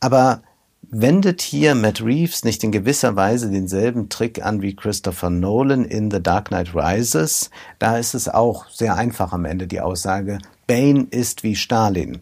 Aber 0.00 0.42
wendet 0.90 1.42
hier 1.42 1.74
Matt 1.74 2.02
Reeves 2.02 2.44
nicht 2.44 2.64
in 2.64 2.72
gewisser 2.72 3.16
Weise 3.16 3.50
denselben 3.50 4.08
Trick 4.08 4.44
an 4.44 4.62
wie 4.62 4.74
Christopher 4.74 5.30
Nolan 5.30 5.84
in 5.84 6.10
The 6.10 6.22
Dark 6.22 6.48
Knight 6.48 6.74
Rises? 6.74 7.50
Da 7.78 7.98
ist 7.98 8.14
es 8.14 8.28
auch 8.28 8.68
sehr 8.68 8.96
einfach 8.96 9.32
am 9.32 9.44
Ende 9.44 9.66
die 9.66 9.80
Aussage, 9.80 10.38
Bane 10.66 11.06
ist 11.10 11.42
wie 11.42 11.56
Stalin. 11.56 12.20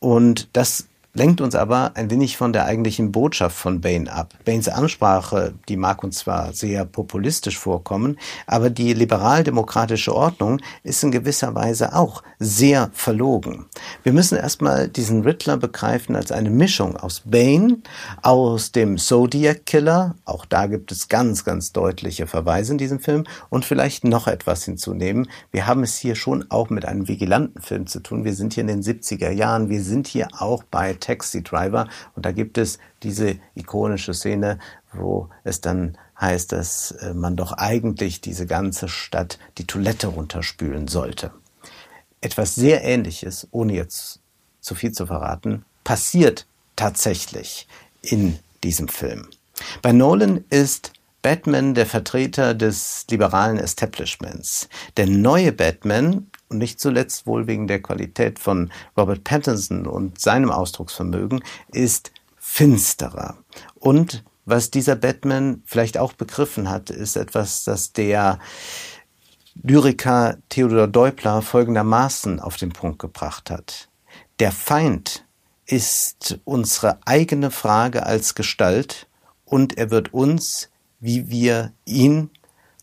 Und 0.00 0.48
das 0.52 0.86
lenkt 1.18 1.40
uns 1.40 1.56
aber 1.56 1.96
ein 1.96 2.10
wenig 2.10 2.36
von 2.36 2.52
der 2.52 2.64
eigentlichen 2.64 3.10
Botschaft 3.10 3.56
von 3.56 3.80
Bain 3.80 4.06
ab. 4.06 4.34
Bains 4.44 4.68
Ansprache, 4.68 5.52
die 5.68 5.76
mag 5.76 6.04
uns 6.04 6.18
zwar 6.18 6.52
sehr 6.52 6.84
populistisch 6.84 7.58
vorkommen, 7.58 8.18
aber 8.46 8.70
die 8.70 8.92
liberal-demokratische 8.92 10.14
Ordnung 10.14 10.60
ist 10.84 11.02
in 11.02 11.10
gewisser 11.10 11.56
Weise 11.56 11.94
auch 11.96 12.22
sehr 12.38 12.90
verlogen. 12.92 13.66
Wir 14.04 14.12
müssen 14.12 14.38
erstmal 14.38 14.86
diesen 14.86 15.22
Riddler 15.22 15.56
begreifen 15.56 16.14
als 16.14 16.30
eine 16.30 16.50
Mischung 16.50 16.96
aus 16.96 17.22
Bane, 17.24 17.78
aus 18.22 18.70
dem 18.70 18.96
Zodiac 18.96 19.66
Killer, 19.66 20.14
auch 20.24 20.46
da 20.46 20.66
gibt 20.66 20.92
es 20.92 21.08
ganz, 21.08 21.44
ganz 21.44 21.72
deutliche 21.72 22.28
Verweise 22.28 22.72
in 22.72 22.78
diesem 22.78 23.00
Film 23.00 23.24
und 23.50 23.64
vielleicht 23.64 24.04
noch 24.04 24.28
etwas 24.28 24.64
hinzunehmen. 24.64 25.28
Wir 25.50 25.66
haben 25.66 25.82
es 25.82 25.96
hier 25.96 26.14
schon 26.14 26.48
auch 26.48 26.70
mit 26.70 26.84
einem 26.84 27.08
vigilanten 27.08 27.60
Film 27.60 27.88
zu 27.88 27.98
tun. 27.98 28.24
Wir 28.24 28.34
sind 28.34 28.54
hier 28.54 28.60
in 28.60 28.68
den 28.68 28.82
70er 28.84 29.30
Jahren. 29.32 29.68
Wir 29.68 29.82
sind 29.82 30.06
hier 30.06 30.28
auch 30.38 30.62
bei 30.62 30.94
Taxi 31.08 31.42
Driver. 31.42 31.88
Und 32.14 32.26
da 32.26 32.32
gibt 32.32 32.58
es 32.58 32.78
diese 33.02 33.36
ikonische 33.54 34.12
Szene, 34.12 34.58
wo 34.92 35.30
es 35.42 35.62
dann 35.62 35.96
heißt, 36.20 36.52
dass 36.52 36.90
äh, 36.90 37.14
man 37.14 37.36
doch 37.36 37.52
eigentlich 37.52 38.20
diese 38.20 38.46
ganze 38.46 38.88
Stadt 38.88 39.38
die 39.56 39.66
Toilette 39.66 40.08
runterspülen 40.08 40.86
sollte. 40.86 41.32
Etwas 42.20 42.54
sehr 42.54 42.84
Ähnliches, 42.84 43.48
ohne 43.52 43.72
jetzt 43.74 44.20
zu 44.60 44.74
viel 44.74 44.92
zu 44.92 45.06
verraten, 45.06 45.64
passiert 45.84 46.46
tatsächlich 46.76 47.68
in 48.02 48.38
diesem 48.62 48.88
Film. 48.88 49.28
Bei 49.80 49.92
Nolan 49.92 50.44
ist 50.50 50.92
Batman 51.22 51.74
der 51.74 51.86
Vertreter 51.86 52.54
des 52.54 53.06
liberalen 53.10 53.58
Establishments. 53.58 54.68
Der 54.96 55.06
neue 55.06 55.52
Batman 55.52 56.26
und 56.48 56.58
nicht 56.58 56.80
zuletzt 56.80 57.26
wohl 57.26 57.46
wegen 57.46 57.66
der 57.66 57.82
Qualität 57.82 58.38
von 58.38 58.70
Robert 58.96 59.24
Pattinson 59.24 59.86
und 59.86 60.20
seinem 60.20 60.50
Ausdrucksvermögen, 60.50 61.42
ist 61.72 62.12
finsterer. 62.38 63.36
Und 63.74 64.24
was 64.44 64.70
dieser 64.70 64.96
Batman 64.96 65.62
vielleicht 65.66 65.98
auch 65.98 66.14
begriffen 66.14 66.70
hat, 66.70 66.88
ist 66.90 67.16
etwas, 67.16 67.64
das 67.64 67.92
der 67.92 68.38
Lyriker 69.62 70.38
Theodor 70.48 70.86
Deupler 70.86 71.42
folgendermaßen 71.42 72.40
auf 72.40 72.56
den 72.56 72.70
Punkt 72.70 72.98
gebracht 72.98 73.50
hat. 73.50 73.88
Der 74.38 74.52
Feind 74.52 75.26
ist 75.66 76.40
unsere 76.44 76.98
eigene 77.04 77.50
Frage 77.50 78.06
als 78.06 78.34
Gestalt 78.34 79.06
und 79.44 79.76
er 79.76 79.90
wird 79.90 80.14
uns, 80.14 80.70
wie 81.00 81.28
wir 81.28 81.72
ihn, 81.84 82.30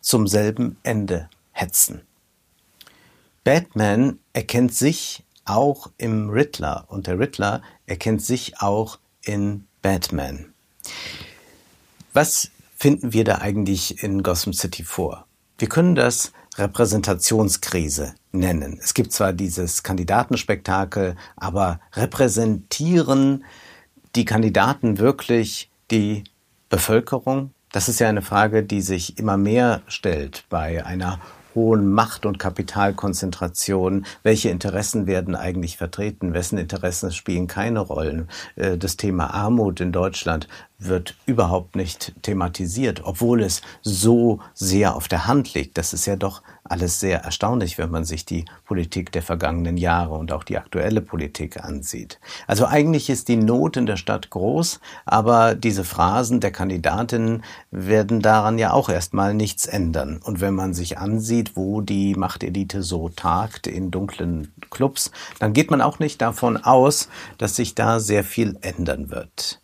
zum 0.01 0.27
selben 0.27 0.77
Ende 0.83 1.29
hetzen. 1.51 2.01
Batman 3.45 4.17
erkennt 4.33 4.73
sich 4.73 5.23
auch 5.45 5.91
im 5.99 6.31
Riddler 6.31 6.85
und 6.87 7.05
der 7.05 7.19
Riddler 7.19 7.61
erkennt 7.85 8.23
sich 8.23 8.59
auch 8.59 8.97
in 9.21 9.67
Batman. 9.83 10.47
Was 12.11 12.49
finden 12.75 13.13
wir 13.13 13.23
da 13.23 13.37
eigentlich 13.37 14.01
in 14.03 14.23
Gotham 14.23 14.51
City 14.51 14.83
vor? 14.83 15.27
Wir 15.59 15.69
können 15.69 15.93
das 15.93 16.31
Repräsentationskrise 16.57 18.15
nennen. 18.31 18.79
Es 18.81 18.95
gibt 18.95 19.11
zwar 19.11 19.31
dieses 19.31 19.83
Kandidatenspektakel, 19.83 21.15
aber 21.35 21.79
repräsentieren 21.93 23.45
die 24.15 24.25
Kandidaten 24.25 24.97
wirklich 24.97 25.69
die 25.91 26.23
Bevölkerung? 26.69 27.51
Das 27.71 27.89
ist 27.89 27.99
ja 27.99 28.09
eine 28.09 28.23
Frage, 28.23 28.63
die 28.63 28.81
sich 28.81 29.19
immer 29.19 29.37
mehr 29.37 29.83
stellt 29.87 30.45
bei 30.49 30.83
einer 30.83 31.19
hohen 31.55 31.89
Macht- 31.89 32.25
und 32.25 32.37
Kapitalkonzentrationen, 32.37 34.05
welche 34.21 34.49
Interessen 34.49 35.07
werden 35.07 35.35
eigentlich 35.35 35.77
vertreten, 35.77 36.33
wessen 36.33 36.57
Interessen 36.57 37.11
spielen 37.11 37.47
keine 37.47 37.79
Rollen. 37.79 38.27
Äh, 38.55 38.77
das 38.77 38.97
Thema 38.97 39.33
Armut 39.33 39.79
in 39.79 39.91
Deutschland 39.91 40.47
wird 40.77 41.15
überhaupt 41.25 41.75
nicht 41.75 42.13
thematisiert, 42.21 43.01
obwohl 43.03 43.41
es 43.41 43.61
so 43.81 44.39
sehr 44.53 44.95
auf 44.95 45.07
der 45.07 45.25
Hand 45.25 45.53
liegt. 45.53 45.77
Das 45.77 45.93
ist 45.93 46.05
ja 46.05 46.15
doch 46.15 46.41
alles 46.63 46.99
sehr 46.99 47.21
erstaunlich, 47.21 47.77
wenn 47.77 47.91
man 47.91 48.05
sich 48.05 48.25
die 48.25 48.45
Politik 48.65 49.11
der 49.11 49.21
vergangenen 49.21 49.77
Jahre 49.77 50.15
und 50.15 50.31
auch 50.31 50.43
die 50.43 50.57
aktuelle 50.57 51.01
Politik 51.01 51.63
ansieht. 51.63 52.19
Also 52.47 52.65
eigentlich 52.65 53.09
ist 53.09 53.27
die 53.27 53.37
Not 53.37 53.77
in 53.77 53.85
der 53.85 53.97
Stadt 53.97 54.31
groß, 54.31 54.79
aber 55.05 55.55
diese 55.55 55.83
Phrasen 55.83 56.39
der 56.39 56.51
Kandidatinnen 56.51 57.43
werden 57.71 58.21
daran 58.21 58.57
ja 58.57 58.73
auch 58.73 58.89
erstmal 58.89 59.33
nichts 59.33 59.67
ändern. 59.67 60.19
Und 60.23 60.41
wenn 60.41 60.55
man 60.55 60.73
sich 60.73 60.97
ansieht, 60.97 61.55
wo 61.55 61.81
die 61.81 62.15
Machtelite 62.15 62.83
so 62.83 63.09
tagt 63.09 63.67
in 63.67 63.91
dunklen 63.91 64.51
Clubs, 64.71 65.11
dann 65.39 65.53
geht 65.53 65.71
man 65.71 65.81
auch 65.81 65.99
nicht 65.99 66.21
davon 66.21 66.57
aus, 66.57 67.09
dass 67.37 67.55
sich 67.55 67.75
da 67.75 67.99
sehr 67.99 68.23
viel 68.23 68.57
ändern 68.61 69.11
wird. 69.11 69.61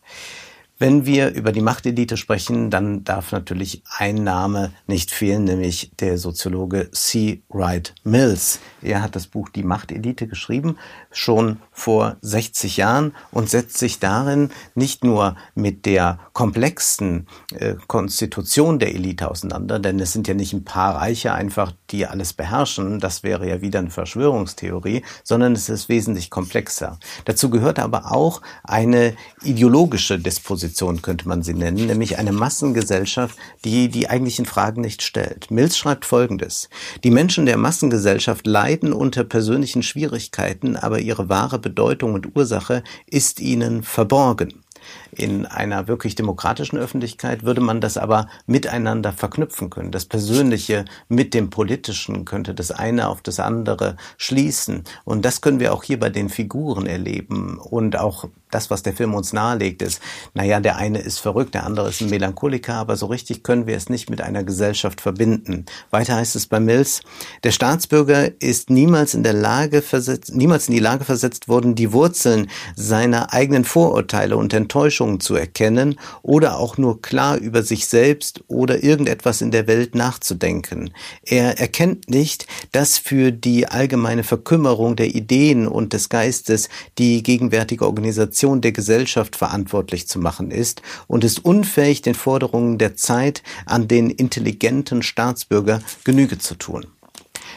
Wenn 0.82 1.06
wir 1.06 1.36
über 1.36 1.52
die 1.52 1.62
Machtelite 1.62 2.18
sprechen, 2.18 2.72
dann 2.72 3.04
darf 3.04 3.32
natürlich 3.32 3.84
ein 4.00 4.24
Name 4.24 4.72
nicht 4.88 5.12
fehlen, 5.12 5.44
nämlich 5.44 5.92
der 6.00 6.18
Soziologe 6.18 6.90
C. 6.90 7.44
Wright 7.50 7.94
Mills. 8.04 8.60
Er 8.82 9.04
hat 9.04 9.16
das 9.16 9.28
Buch 9.28 9.50
Die 9.50 9.62
Machtelite 9.62 10.26
geschrieben, 10.26 10.78
schon 11.12 11.60
vor 11.72 12.18
60 12.22 12.78
Jahren 12.78 13.14
und 13.30 13.48
setzt 13.48 13.78
sich 13.78 14.00
darin 14.00 14.50
nicht 14.74 15.04
nur 15.04 15.36
mit 15.54 15.86
der 15.86 16.18
komplexen 16.34 17.28
äh, 17.54 17.76
Konstitution 17.86 18.80
der 18.80 18.96
Elite 18.96 19.30
auseinander, 19.30 19.78
denn 19.78 20.00
es 20.00 20.14
sind 20.14 20.28
ja 20.28 20.34
nicht 20.34 20.54
ein 20.54 20.66
paar 20.66 20.96
Reiche 20.96 21.32
einfach, 21.32 21.74
die 21.92 22.08
alles 22.08 22.34
beherrschen, 22.34 23.00
das 23.00 23.22
wäre 23.22 23.48
ja 23.48 23.62
wieder 23.62 23.78
eine 23.78 23.92
Verschwörungstheorie, 23.92 25.04
sondern 25.24 25.54
es 25.54 25.70
ist 25.70 25.90
wesentlich 25.90 26.32
komplexer. 26.32 26.98
Dazu 27.26 27.52
gehört 27.52 27.78
aber 27.78 28.12
auch 28.12 28.42
eine 28.64 29.14
ideologische 29.44 30.18
Disposition 30.18 30.71
Position 30.72 31.02
könnte 31.02 31.28
man 31.28 31.44
sie 31.44 31.54
nennen, 31.54 31.86
nämlich 31.88 32.18
eine 32.18 32.32
Massengesellschaft, 32.32 33.38
die 33.66 33.90
die 33.90 34.10
eigentlichen 34.10 34.46
Fragen 34.46 34.80
nicht 34.80 35.02
stellt. 35.02 35.52
Mills 35.52 35.78
schreibt 35.78 36.06
Folgendes. 36.06 36.70
Die 37.04 37.12
Menschen 37.12 37.46
der 37.46 37.58
Massengesellschaft 37.58 38.48
leiden 38.48 38.94
unter 38.94 39.26
persönlichen 39.26 39.84
Schwierigkeiten, 39.84 40.78
aber 40.78 41.00
ihre 41.00 41.28
wahre 41.28 41.60
Bedeutung 41.60 42.14
und 42.14 42.38
Ursache 42.38 42.84
ist 43.06 43.42
ihnen 43.42 43.84
verborgen. 43.84 44.64
In 45.12 45.46
einer 45.46 45.88
wirklich 45.88 46.16
demokratischen 46.16 46.78
Öffentlichkeit 46.78 47.44
würde 47.44 47.62
man 47.62 47.82
das 47.82 47.98
aber 47.98 48.28
miteinander 48.46 49.12
verknüpfen 49.12 49.70
können. 49.70 49.92
Das 49.92 50.06
Persönliche 50.06 50.86
mit 51.10 51.34
dem 51.34 51.50
Politischen 51.50 52.24
könnte 52.24 52.54
das 52.54 52.72
eine 52.72 53.10
auf 53.10 53.22
das 53.22 53.40
andere 53.40 53.98
schließen. 54.18 54.84
Und 55.04 55.26
das 55.26 55.42
können 55.42 55.60
wir 55.60 55.74
auch 55.74 55.84
hier 55.84 56.00
bei 56.00 56.10
den 56.10 56.30
Figuren 56.30 56.86
erleben. 56.86 57.58
Und 57.58 57.98
auch 57.98 58.26
das, 58.52 58.70
was 58.70 58.84
der 58.84 58.94
Film 58.94 59.14
uns 59.14 59.34
nahelegt, 59.34 59.82
ist, 59.82 60.02
naja, 60.34 60.60
der 60.60 60.76
eine 60.76 61.00
ist 61.00 61.20
verrückt, 61.20 61.54
der 61.54 61.66
andere 61.66 61.90
ist 61.90 62.02
ein 62.02 62.10
Melancholiker, 62.10 62.76
aber 62.76 62.98
so 62.98 63.06
richtig 63.08 63.44
können 63.44 63.66
wir 63.66 63.78
es 63.78 63.90
nicht 63.90 64.10
mit 64.10 64.22
einer 64.22 64.44
Gesellschaft 64.44 65.02
verbinden. 65.02 65.66
Weiter 65.90 66.16
heißt 66.16 66.36
es 66.36 66.48
bei 66.48 66.60
Mills, 66.60 67.02
der 67.44 67.52
Staatsbürger 67.52 68.30
ist 68.42 68.70
niemals 68.70 69.14
in 69.14 69.24
der 69.24 69.34
Lage 69.34 69.82
versetzt, 69.82 70.36
niemals 70.36 70.68
in 70.68 70.74
die 70.74 70.80
Lage 70.80 71.06
versetzt 71.06 71.48
worden, 71.48 71.76
die 71.76 71.94
Wurzeln 71.94 72.50
seiner 72.76 73.34
eigenen 73.34 73.64
Vorurteile 73.64 74.38
und 74.38 74.54
Enttäuschungen 74.54 75.01
Enttäuschungen 75.02 75.20
zu 75.20 75.36
erkennen 75.36 76.00
oder 76.22 76.58
auch 76.58 76.78
nur 76.78 77.02
klar 77.02 77.38
über 77.38 77.64
sich 77.64 77.88
selbst 77.88 78.44
oder 78.48 78.84
irgendetwas 78.84 79.42
in 79.42 79.52
der 79.52 79.68
Welt 79.68 79.96
nachzudenken. 79.96 80.94
Er 81.24 81.60
erkennt 81.60 82.10
nicht, 82.10 82.48
dass 82.72 82.98
für 82.98 83.32
die 83.32 83.68
allgemeine 83.68 84.24
Verkümmerung 84.24 84.96
der 84.96 85.16
Ideen 85.16 85.68
und 85.68 85.94
des 85.94 86.10
Geistes 86.10 86.70
die 86.98 87.24
gegenwärtige 87.24 87.86
Organisation 87.86 88.62
der 88.62 88.72
Gesellschaft 88.72 89.36
verantwortlich 89.36 90.08
zu 90.08 90.20
machen 90.20 90.52
ist 90.52 90.82
und 91.08 91.24
ist 91.24 91.44
unfähig, 91.44 92.02
den 92.02 92.16
Forderungen 92.16 92.78
der 92.78 92.96
Zeit 92.96 93.42
an 93.66 93.88
den 93.88 94.10
intelligenten 94.10 95.02
Staatsbürger 95.02 95.82
Genüge 96.04 96.38
zu 96.38 96.56
tun. 96.56 96.86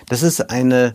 Das 0.08 0.22
ist 0.22 0.50
eine 0.50 0.94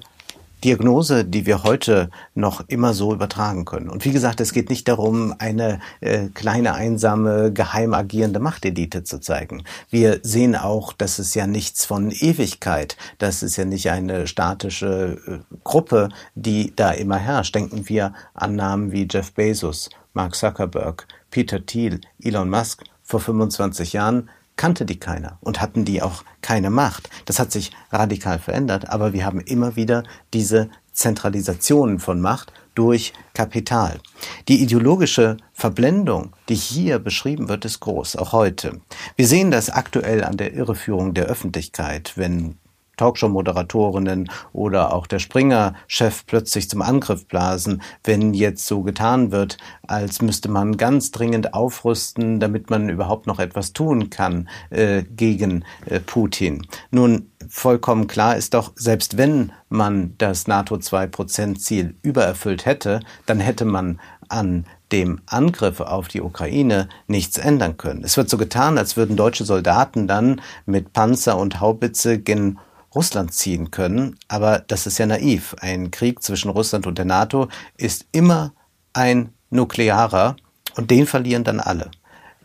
Diagnose, 0.63 1.25
die 1.25 1.45
wir 1.45 1.63
heute 1.63 2.09
noch 2.35 2.63
immer 2.67 2.93
so 2.93 3.13
übertragen 3.13 3.65
können. 3.65 3.89
Und 3.89 4.05
wie 4.05 4.11
gesagt, 4.11 4.41
es 4.41 4.53
geht 4.53 4.69
nicht 4.69 4.87
darum, 4.87 5.33
eine 5.39 5.79
äh, 6.01 6.27
kleine, 6.33 6.73
einsame, 6.73 7.51
geheim 7.53 7.93
agierende 7.93 8.39
Machtelite 8.39 9.03
zu 9.03 9.19
zeigen. 9.19 9.63
Wir 9.89 10.19
sehen 10.23 10.55
auch, 10.55 10.93
dass 10.93 11.19
es 11.19 11.33
ja 11.33 11.47
nichts 11.47 11.85
von 11.85 12.11
Ewigkeit, 12.11 12.97
das 13.17 13.43
ist 13.43 13.55
ja 13.57 13.65
nicht 13.65 13.89
eine 13.89 14.27
statische 14.27 15.17
äh, 15.25 15.55
Gruppe, 15.63 16.09
die 16.35 16.73
da 16.75 16.91
immer 16.91 17.17
herrscht. 17.17 17.55
Denken 17.55 17.87
wir 17.87 18.13
an 18.33 18.55
Namen 18.55 18.91
wie 18.91 19.07
Jeff 19.09 19.33
Bezos, 19.33 19.89
Mark 20.13 20.35
Zuckerberg, 20.35 21.07
Peter 21.31 21.65
Thiel, 21.65 22.01
Elon 22.21 22.49
Musk. 22.49 22.83
Vor 23.01 23.19
25 23.19 23.93
Jahren 23.93 24.29
kannte 24.59 24.83
die 24.83 24.99
keiner 24.99 25.37
und 25.39 25.61
hatten 25.61 25.85
die 25.85 26.01
auch 26.01 26.25
keine 26.41 26.69
Macht. 26.69 27.09
Das 27.23 27.39
hat 27.39 27.49
sich 27.49 27.71
radikal 27.91 28.39
verändert, 28.39 28.89
aber 28.89 29.13
wir 29.13 29.25
haben 29.25 29.39
immer 29.39 29.77
wieder 29.77 30.03
diese 30.33 30.69
Zentralisationen 30.91 31.99
von 31.99 32.19
Macht 32.19 32.51
durch 32.75 33.13
Kapital. 33.33 34.01
Die 34.49 34.61
ideologische 34.61 35.37
Verblendung, 35.53 36.35
die 36.49 36.55
hier 36.55 36.99
beschrieben 36.99 37.47
wird, 37.47 37.63
ist 37.63 37.79
groß, 37.79 38.17
auch 38.17 38.33
heute. 38.33 38.81
Wir 39.15 39.27
sehen 39.27 39.49
das 39.49 39.69
aktuell 39.69 40.25
an 40.25 40.35
der 40.35 40.53
Irreführung 40.53 41.13
der 41.13 41.27
Öffentlichkeit, 41.27 42.13
wenn 42.17 42.57
Talkshow-Moderatorinnen 42.99 44.29
oder 44.53 44.93
auch 44.93 45.07
der 45.07 45.19
Springer-Chef 45.19 46.25
plötzlich 46.25 46.69
zum 46.69 46.81
Angriff 46.81 47.25
blasen, 47.27 47.81
wenn 48.03 48.33
jetzt 48.33 48.67
so 48.67 48.81
getan 48.81 49.31
wird, 49.31 49.57
als 49.87 50.21
müsste 50.21 50.49
man 50.49 50.77
ganz 50.77 51.11
dringend 51.11 51.53
aufrüsten, 51.53 52.39
damit 52.39 52.69
man 52.69 52.89
überhaupt 52.89 53.25
noch 53.25 53.39
etwas 53.39 53.73
tun 53.73 54.09
kann 54.09 54.49
äh, 54.69 55.03
gegen 55.03 55.63
äh, 55.85 55.99
Putin. 55.99 56.67
Nun, 56.91 57.31
vollkommen 57.47 58.07
klar 58.07 58.35
ist 58.35 58.53
doch, 58.53 58.73
selbst 58.75 59.17
wenn 59.17 59.51
man 59.69 60.15
das 60.17 60.47
NATO-2-Prozent-Ziel 60.47 61.95
übererfüllt 62.01 62.65
hätte, 62.65 62.99
dann 63.25 63.39
hätte 63.39 63.65
man 63.65 63.99
an 64.27 64.65
dem 64.91 65.21
Angriff 65.25 65.79
auf 65.79 66.07
die 66.07 66.21
Ukraine 66.21 66.89
nichts 67.07 67.37
ändern 67.37 67.77
können. 67.77 68.03
Es 68.03 68.17
wird 68.17 68.29
so 68.29 68.37
getan, 68.37 68.77
als 68.77 68.97
würden 68.97 69.15
deutsche 69.15 69.45
Soldaten 69.45 70.07
dann 70.07 70.41
mit 70.65 70.93
Panzer 70.93 71.37
und 71.37 71.59
Haubitze 71.59 72.19
gen 72.19 72.59
Russland 72.93 73.33
ziehen 73.33 73.71
können. 73.71 74.17
Aber 74.27 74.59
das 74.59 74.87
ist 74.87 74.97
ja 74.97 75.05
naiv. 75.05 75.55
Ein 75.59 75.91
Krieg 75.91 76.21
zwischen 76.23 76.49
Russland 76.49 76.87
und 76.87 76.97
der 76.97 77.05
NATO 77.05 77.47
ist 77.77 78.05
immer 78.11 78.53
ein 78.93 79.33
nuklearer 79.49 80.35
und 80.75 80.91
den 80.91 81.07
verlieren 81.07 81.43
dann 81.43 81.59
alle. 81.59 81.91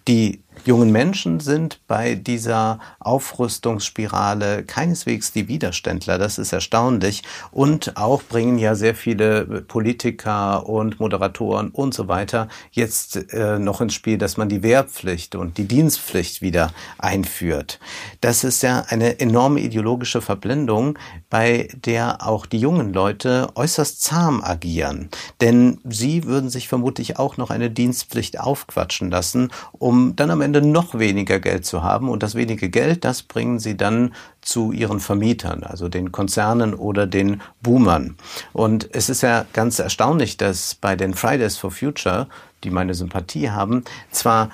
Die 0.06 0.43
jungen 0.66 0.90
Menschen 0.92 1.40
sind 1.40 1.80
bei 1.86 2.14
dieser 2.14 2.78
Aufrüstungsspirale 3.00 4.64
keineswegs 4.64 5.32
die 5.32 5.48
Widerständler. 5.48 6.18
Das 6.18 6.38
ist 6.38 6.52
erstaunlich. 6.52 7.22
Und 7.52 7.96
auch 7.96 8.22
bringen 8.22 8.58
ja 8.58 8.74
sehr 8.74 8.94
viele 8.94 9.44
Politiker 9.62 10.68
und 10.68 11.00
Moderatoren 11.00 11.70
und 11.70 11.94
so 11.94 12.08
weiter 12.08 12.48
jetzt 12.72 13.32
äh, 13.32 13.58
noch 13.58 13.80
ins 13.80 13.94
Spiel, 13.94 14.18
dass 14.18 14.36
man 14.36 14.48
die 14.48 14.62
Wehrpflicht 14.62 15.34
und 15.34 15.58
die 15.58 15.66
Dienstpflicht 15.66 16.42
wieder 16.42 16.72
einführt. 16.98 17.78
Das 18.20 18.44
ist 18.44 18.62
ja 18.62 18.84
eine 18.88 19.20
enorme 19.20 19.60
ideologische 19.60 20.20
Verblendung, 20.20 20.98
bei 21.30 21.68
der 21.74 22.26
auch 22.26 22.46
die 22.46 22.58
jungen 22.58 22.92
Leute 22.92 23.48
äußerst 23.54 24.02
zahm 24.02 24.42
agieren. 24.42 25.08
Denn 25.40 25.80
sie 25.84 26.24
würden 26.24 26.50
sich 26.50 26.68
vermutlich 26.68 27.18
auch 27.18 27.36
noch 27.36 27.50
eine 27.50 27.70
Dienstpflicht 27.70 28.40
aufquatschen 28.40 29.10
lassen, 29.10 29.50
um 29.72 30.16
dann 30.16 30.30
am 30.30 30.40
Ende 30.40 30.53
Ende 30.54 30.68
noch 30.68 30.98
weniger 30.98 31.40
Geld 31.40 31.66
zu 31.66 31.82
haben. 31.82 32.08
Und 32.08 32.22
das 32.22 32.34
wenige 32.34 32.68
Geld, 32.68 33.04
das 33.04 33.22
bringen 33.22 33.58
sie 33.58 33.76
dann 33.76 34.14
zu 34.40 34.72
ihren 34.72 35.00
Vermietern, 35.00 35.64
also 35.64 35.88
den 35.88 36.12
Konzernen 36.12 36.74
oder 36.74 37.06
den 37.06 37.40
Boomern. 37.60 38.16
Und 38.52 38.88
es 38.92 39.08
ist 39.08 39.22
ja 39.22 39.46
ganz 39.52 39.78
erstaunlich, 39.78 40.36
dass 40.36 40.74
bei 40.76 40.94
den 40.96 41.14
Fridays 41.14 41.56
for 41.56 41.70
Future, 41.70 42.28
die 42.62 42.70
meine 42.70 42.94
Sympathie 42.94 43.50
haben, 43.50 43.84
zwar 44.10 44.50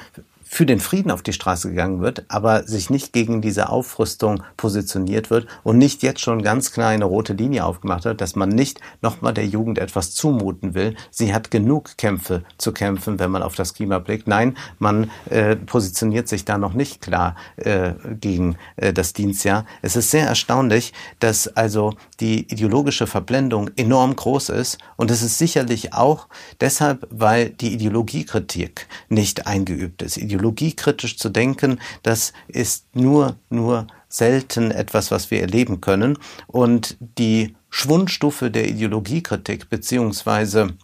für 0.52 0.66
den 0.66 0.80
Frieden 0.80 1.12
auf 1.12 1.22
die 1.22 1.32
Straße 1.32 1.68
gegangen 1.68 2.00
wird, 2.00 2.24
aber 2.26 2.64
sich 2.64 2.90
nicht 2.90 3.12
gegen 3.12 3.40
diese 3.40 3.68
Aufrüstung 3.68 4.42
positioniert 4.56 5.30
wird 5.30 5.46
und 5.62 5.78
nicht 5.78 6.02
jetzt 6.02 6.20
schon 6.20 6.42
ganz 6.42 6.72
klar 6.72 6.88
eine 6.88 7.04
rote 7.04 7.34
Linie 7.34 7.64
aufgemacht 7.64 8.04
hat, 8.04 8.20
dass 8.20 8.34
man 8.34 8.48
nicht 8.48 8.80
nochmal 9.00 9.32
der 9.32 9.46
Jugend 9.46 9.78
etwas 9.78 10.10
zumuten 10.12 10.74
will. 10.74 10.96
Sie 11.12 11.32
hat 11.32 11.52
genug 11.52 11.96
Kämpfe 11.98 12.42
zu 12.58 12.72
kämpfen, 12.72 13.20
wenn 13.20 13.30
man 13.30 13.44
auf 13.44 13.54
das 13.54 13.74
Klima 13.74 14.00
blickt. 14.00 14.26
Nein, 14.26 14.56
man 14.80 15.12
äh, 15.30 15.54
positioniert 15.54 16.26
sich 16.26 16.44
da 16.44 16.58
noch 16.58 16.72
nicht 16.72 17.00
klar 17.00 17.36
äh, 17.54 17.92
gegen 18.20 18.56
äh, 18.74 18.92
das 18.92 19.12
Dienstjahr. 19.12 19.66
Es 19.82 19.94
ist 19.94 20.10
sehr 20.10 20.26
erstaunlich, 20.26 20.92
dass 21.20 21.46
also 21.46 21.94
die 22.18 22.52
ideologische 22.52 23.06
Verblendung 23.06 23.70
enorm 23.76 24.16
groß 24.16 24.48
ist 24.48 24.78
und 24.96 25.12
es 25.12 25.22
ist 25.22 25.38
sicherlich 25.38 25.94
auch 25.94 26.26
deshalb, 26.60 27.06
weil 27.08 27.50
die 27.50 27.72
Ideologiekritik 27.72 28.88
nicht 29.08 29.46
eingeübt 29.46 30.02
ist. 30.02 30.16
Ideologiekritisch 30.40 31.16
zu 31.16 31.28
denken, 31.28 31.80
das 32.02 32.32
ist 32.48 32.84
nur, 32.94 33.36
nur 33.50 33.86
selten 34.08 34.70
etwas, 34.70 35.10
was 35.10 35.30
wir 35.30 35.40
erleben 35.40 35.80
können. 35.80 36.18
Und 36.46 36.96
die 37.00 37.54
Schwundstufe 37.68 38.50
der 38.50 38.68
Ideologiekritik 38.68 39.68
beziehungsweise 39.68 40.74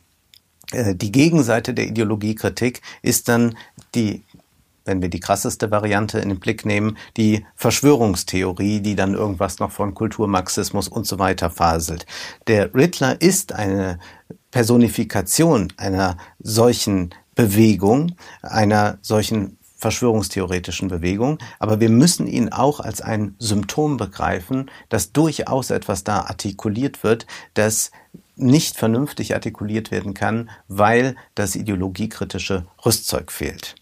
äh, 0.72 0.94
die 0.94 1.10
Gegenseite 1.10 1.74
der 1.74 1.86
Ideologiekritik 1.86 2.82
ist 3.02 3.28
dann 3.28 3.56
die 3.94 4.22
wenn 4.88 5.02
wir 5.02 5.08
die 5.08 5.18
krasseste 5.18 5.72
Variante 5.72 6.20
in 6.20 6.28
den 6.28 6.38
Blick 6.38 6.64
nehmen, 6.64 6.96
die 7.16 7.44
Verschwörungstheorie, 7.56 8.78
die 8.78 8.94
dann 8.94 9.14
irgendwas 9.14 9.58
noch 9.58 9.72
von 9.72 9.94
Kulturmarxismus 9.94 10.86
und 10.86 11.08
so 11.08 11.18
weiter 11.18 11.50
faselt. 11.50 12.06
Der 12.46 12.72
Riddler 12.72 13.20
ist 13.20 13.52
eine 13.52 13.98
Personifikation 14.52 15.72
einer 15.76 16.18
solchen 16.38 17.10
Bewegung, 17.36 18.16
einer 18.42 18.98
solchen 19.02 19.58
verschwörungstheoretischen 19.76 20.88
Bewegung, 20.88 21.38
aber 21.58 21.80
wir 21.80 21.90
müssen 21.90 22.26
ihn 22.26 22.48
auch 22.48 22.80
als 22.80 23.02
ein 23.02 23.36
Symptom 23.38 23.98
begreifen, 23.98 24.70
dass 24.88 25.12
durchaus 25.12 25.70
etwas 25.70 26.02
da 26.02 26.22
artikuliert 26.22 27.04
wird, 27.04 27.26
das 27.54 27.92
nicht 28.36 28.76
vernünftig 28.76 29.34
artikuliert 29.34 29.90
werden 29.90 30.14
kann, 30.14 30.50
weil 30.66 31.14
das 31.34 31.54
ideologiekritische 31.54 32.66
Rüstzeug 32.84 33.30
fehlt. 33.30 33.76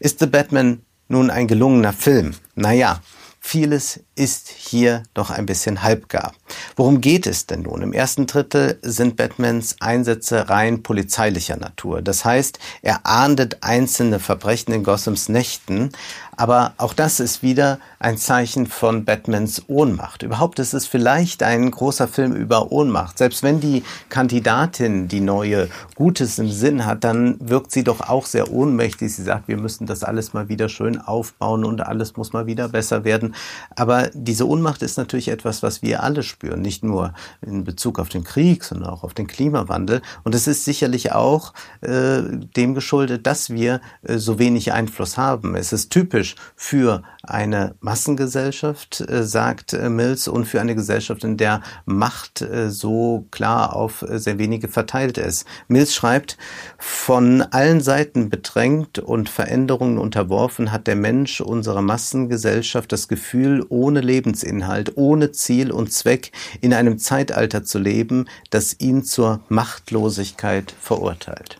Ist 0.00 0.18
The 0.18 0.26
Batman 0.26 0.82
nun 1.08 1.30
ein 1.30 1.46
gelungener 1.48 1.92
Film? 1.92 2.34
Naja, 2.54 3.00
vieles 3.46 4.00
ist 4.16 4.48
hier 4.48 5.04
doch 5.14 5.30
ein 5.30 5.46
bisschen 5.46 5.84
halbgar. 5.84 6.32
Worum 6.74 7.00
geht 7.00 7.26
es 7.26 7.46
denn 7.46 7.62
nun? 7.62 7.80
Im 7.80 7.92
ersten 7.92 8.26
Drittel 8.26 8.78
sind 8.82 9.16
Batmans 9.16 9.76
Einsätze 9.78 10.48
rein 10.48 10.82
polizeilicher 10.82 11.56
Natur. 11.56 12.02
Das 12.02 12.24
heißt, 12.24 12.58
er 12.82 13.06
ahndet 13.06 13.58
einzelne 13.62 14.18
Verbrechen 14.18 14.74
in 14.74 14.82
Gothams 14.82 15.28
Nächten, 15.28 15.90
aber 16.36 16.74
auch 16.76 16.92
das 16.92 17.20
ist 17.20 17.42
wieder 17.42 17.78
ein 17.98 18.18
Zeichen 18.18 18.66
von 18.66 19.04
Batmans 19.04 19.62
Ohnmacht. 19.68 20.22
Überhaupt 20.22 20.58
ist 20.58 20.74
es 20.74 20.86
vielleicht 20.86 21.42
ein 21.42 21.70
großer 21.70 22.08
Film 22.08 22.32
über 22.32 22.72
Ohnmacht. 22.72 23.16
Selbst 23.16 23.42
wenn 23.42 23.60
die 23.60 23.84
Kandidatin 24.10 25.08
die 25.08 25.20
neue 25.20 25.68
Gutes 25.94 26.38
im 26.38 26.50
Sinn 26.50 26.84
hat, 26.84 27.04
dann 27.04 27.36
wirkt 27.40 27.72
sie 27.72 27.84
doch 27.84 28.00
auch 28.00 28.26
sehr 28.26 28.50
ohnmächtig. 28.50 29.14
Sie 29.14 29.22
sagt, 29.22 29.48
wir 29.48 29.56
müssen 29.56 29.86
das 29.86 30.02
alles 30.02 30.34
mal 30.34 30.48
wieder 30.48 30.68
schön 30.68 30.98
aufbauen 31.00 31.64
und 31.64 31.80
alles 31.80 32.16
muss 32.16 32.34
mal 32.34 32.46
wieder 32.46 32.68
besser 32.68 33.04
werden. 33.04 33.34
Aber 33.74 34.10
diese 34.14 34.46
Ohnmacht 34.46 34.82
ist 34.82 34.96
natürlich 34.96 35.28
etwas, 35.28 35.62
was 35.62 35.82
wir 35.82 36.02
alle 36.02 36.22
spüren, 36.22 36.62
nicht 36.62 36.84
nur 36.84 37.14
in 37.42 37.64
Bezug 37.64 37.98
auf 37.98 38.08
den 38.08 38.24
Krieg, 38.24 38.64
sondern 38.64 38.90
auch 38.90 39.04
auf 39.04 39.14
den 39.14 39.26
Klimawandel. 39.26 40.02
Und 40.24 40.34
es 40.34 40.46
ist 40.46 40.64
sicherlich 40.64 41.12
auch 41.12 41.52
äh, 41.80 42.22
dem 42.56 42.74
geschuldet, 42.74 43.26
dass 43.26 43.50
wir 43.50 43.80
äh, 44.02 44.18
so 44.18 44.38
wenig 44.38 44.72
Einfluss 44.72 45.16
haben. 45.16 45.56
Es 45.56 45.72
ist 45.72 45.90
typisch 45.90 46.36
für 46.54 47.02
eine 47.22 47.74
Massengesellschaft, 47.80 49.00
äh, 49.00 49.24
sagt 49.24 49.72
äh, 49.72 49.88
Mills, 49.88 50.28
und 50.28 50.46
für 50.46 50.60
eine 50.60 50.74
Gesellschaft, 50.74 51.24
in 51.24 51.36
der 51.36 51.62
Macht 51.84 52.42
äh, 52.42 52.70
so 52.70 53.26
klar 53.30 53.74
auf 53.74 54.02
äh, 54.02 54.18
sehr 54.18 54.38
wenige 54.38 54.68
verteilt 54.68 55.18
ist. 55.18 55.46
Mills 55.68 55.94
schreibt, 55.94 56.36
von 56.78 57.42
allen 57.42 57.80
Seiten 57.80 58.30
bedrängt 58.30 58.98
und 58.98 59.28
Veränderungen 59.28 59.98
unterworfen 59.98 60.72
hat 60.72 60.86
der 60.86 60.96
Mensch 60.96 61.40
unserer 61.40 61.82
Massengesellschaft 61.82 62.92
das 62.92 63.08
Gefühl, 63.08 63.25
ohne 63.68 64.00
Lebensinhalt, 64.00 64.96
ohne 64.96 65.32
Ziel 65.32 65.70
und 65.70 65.92
Zweck 65.92 66.32
in 66.60 66.72
einem 66.72 66.98
Zeitalter 66.98 67.64
zu 67.64 67.78
leben, 67.78 68.26
das 68.50 68.78
ihn 68.78 69.04
zur 69.04 69.40
Machtlosigkeit 69.48 70.74
verurteilt. 70.80 71.58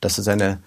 Das 0.00 0.18
ist 0.18 0.28
eine 0.28 0.60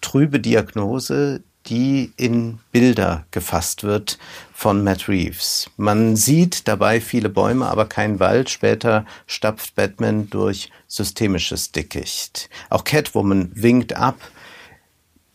trübe 0.00 0.40
Diagnose, 0.40 1.42
die 1.66 2.12
in 2.16 2.58
Bilder 2.72 3.26
gefasst 3.30 3.82
wird 3.82 4.18
von 4.52 4.84
Matt 4.84 5.08
Reeves. 5.08 5.68
Man 5.76 6.16
sieht 6.16 6.68
dabei 6.68 7.00
viele 7.00 7.28
Bäume, 7.28 7.66
aber 7.66 7.86
kein 7.86 8.20
Wald. 8.20 8.50
Später 8.50 9.04
stapft 9.26 9.74
Batman 9.74 10.30
durch 10.30 10.70
systemisches 10.86 11.72
Dickicht. 11.72 12.48
Auch 12.70 12.84
Catwoman 12.84 13.50
winkt 13.54 13.94
ab, 13.94 14.16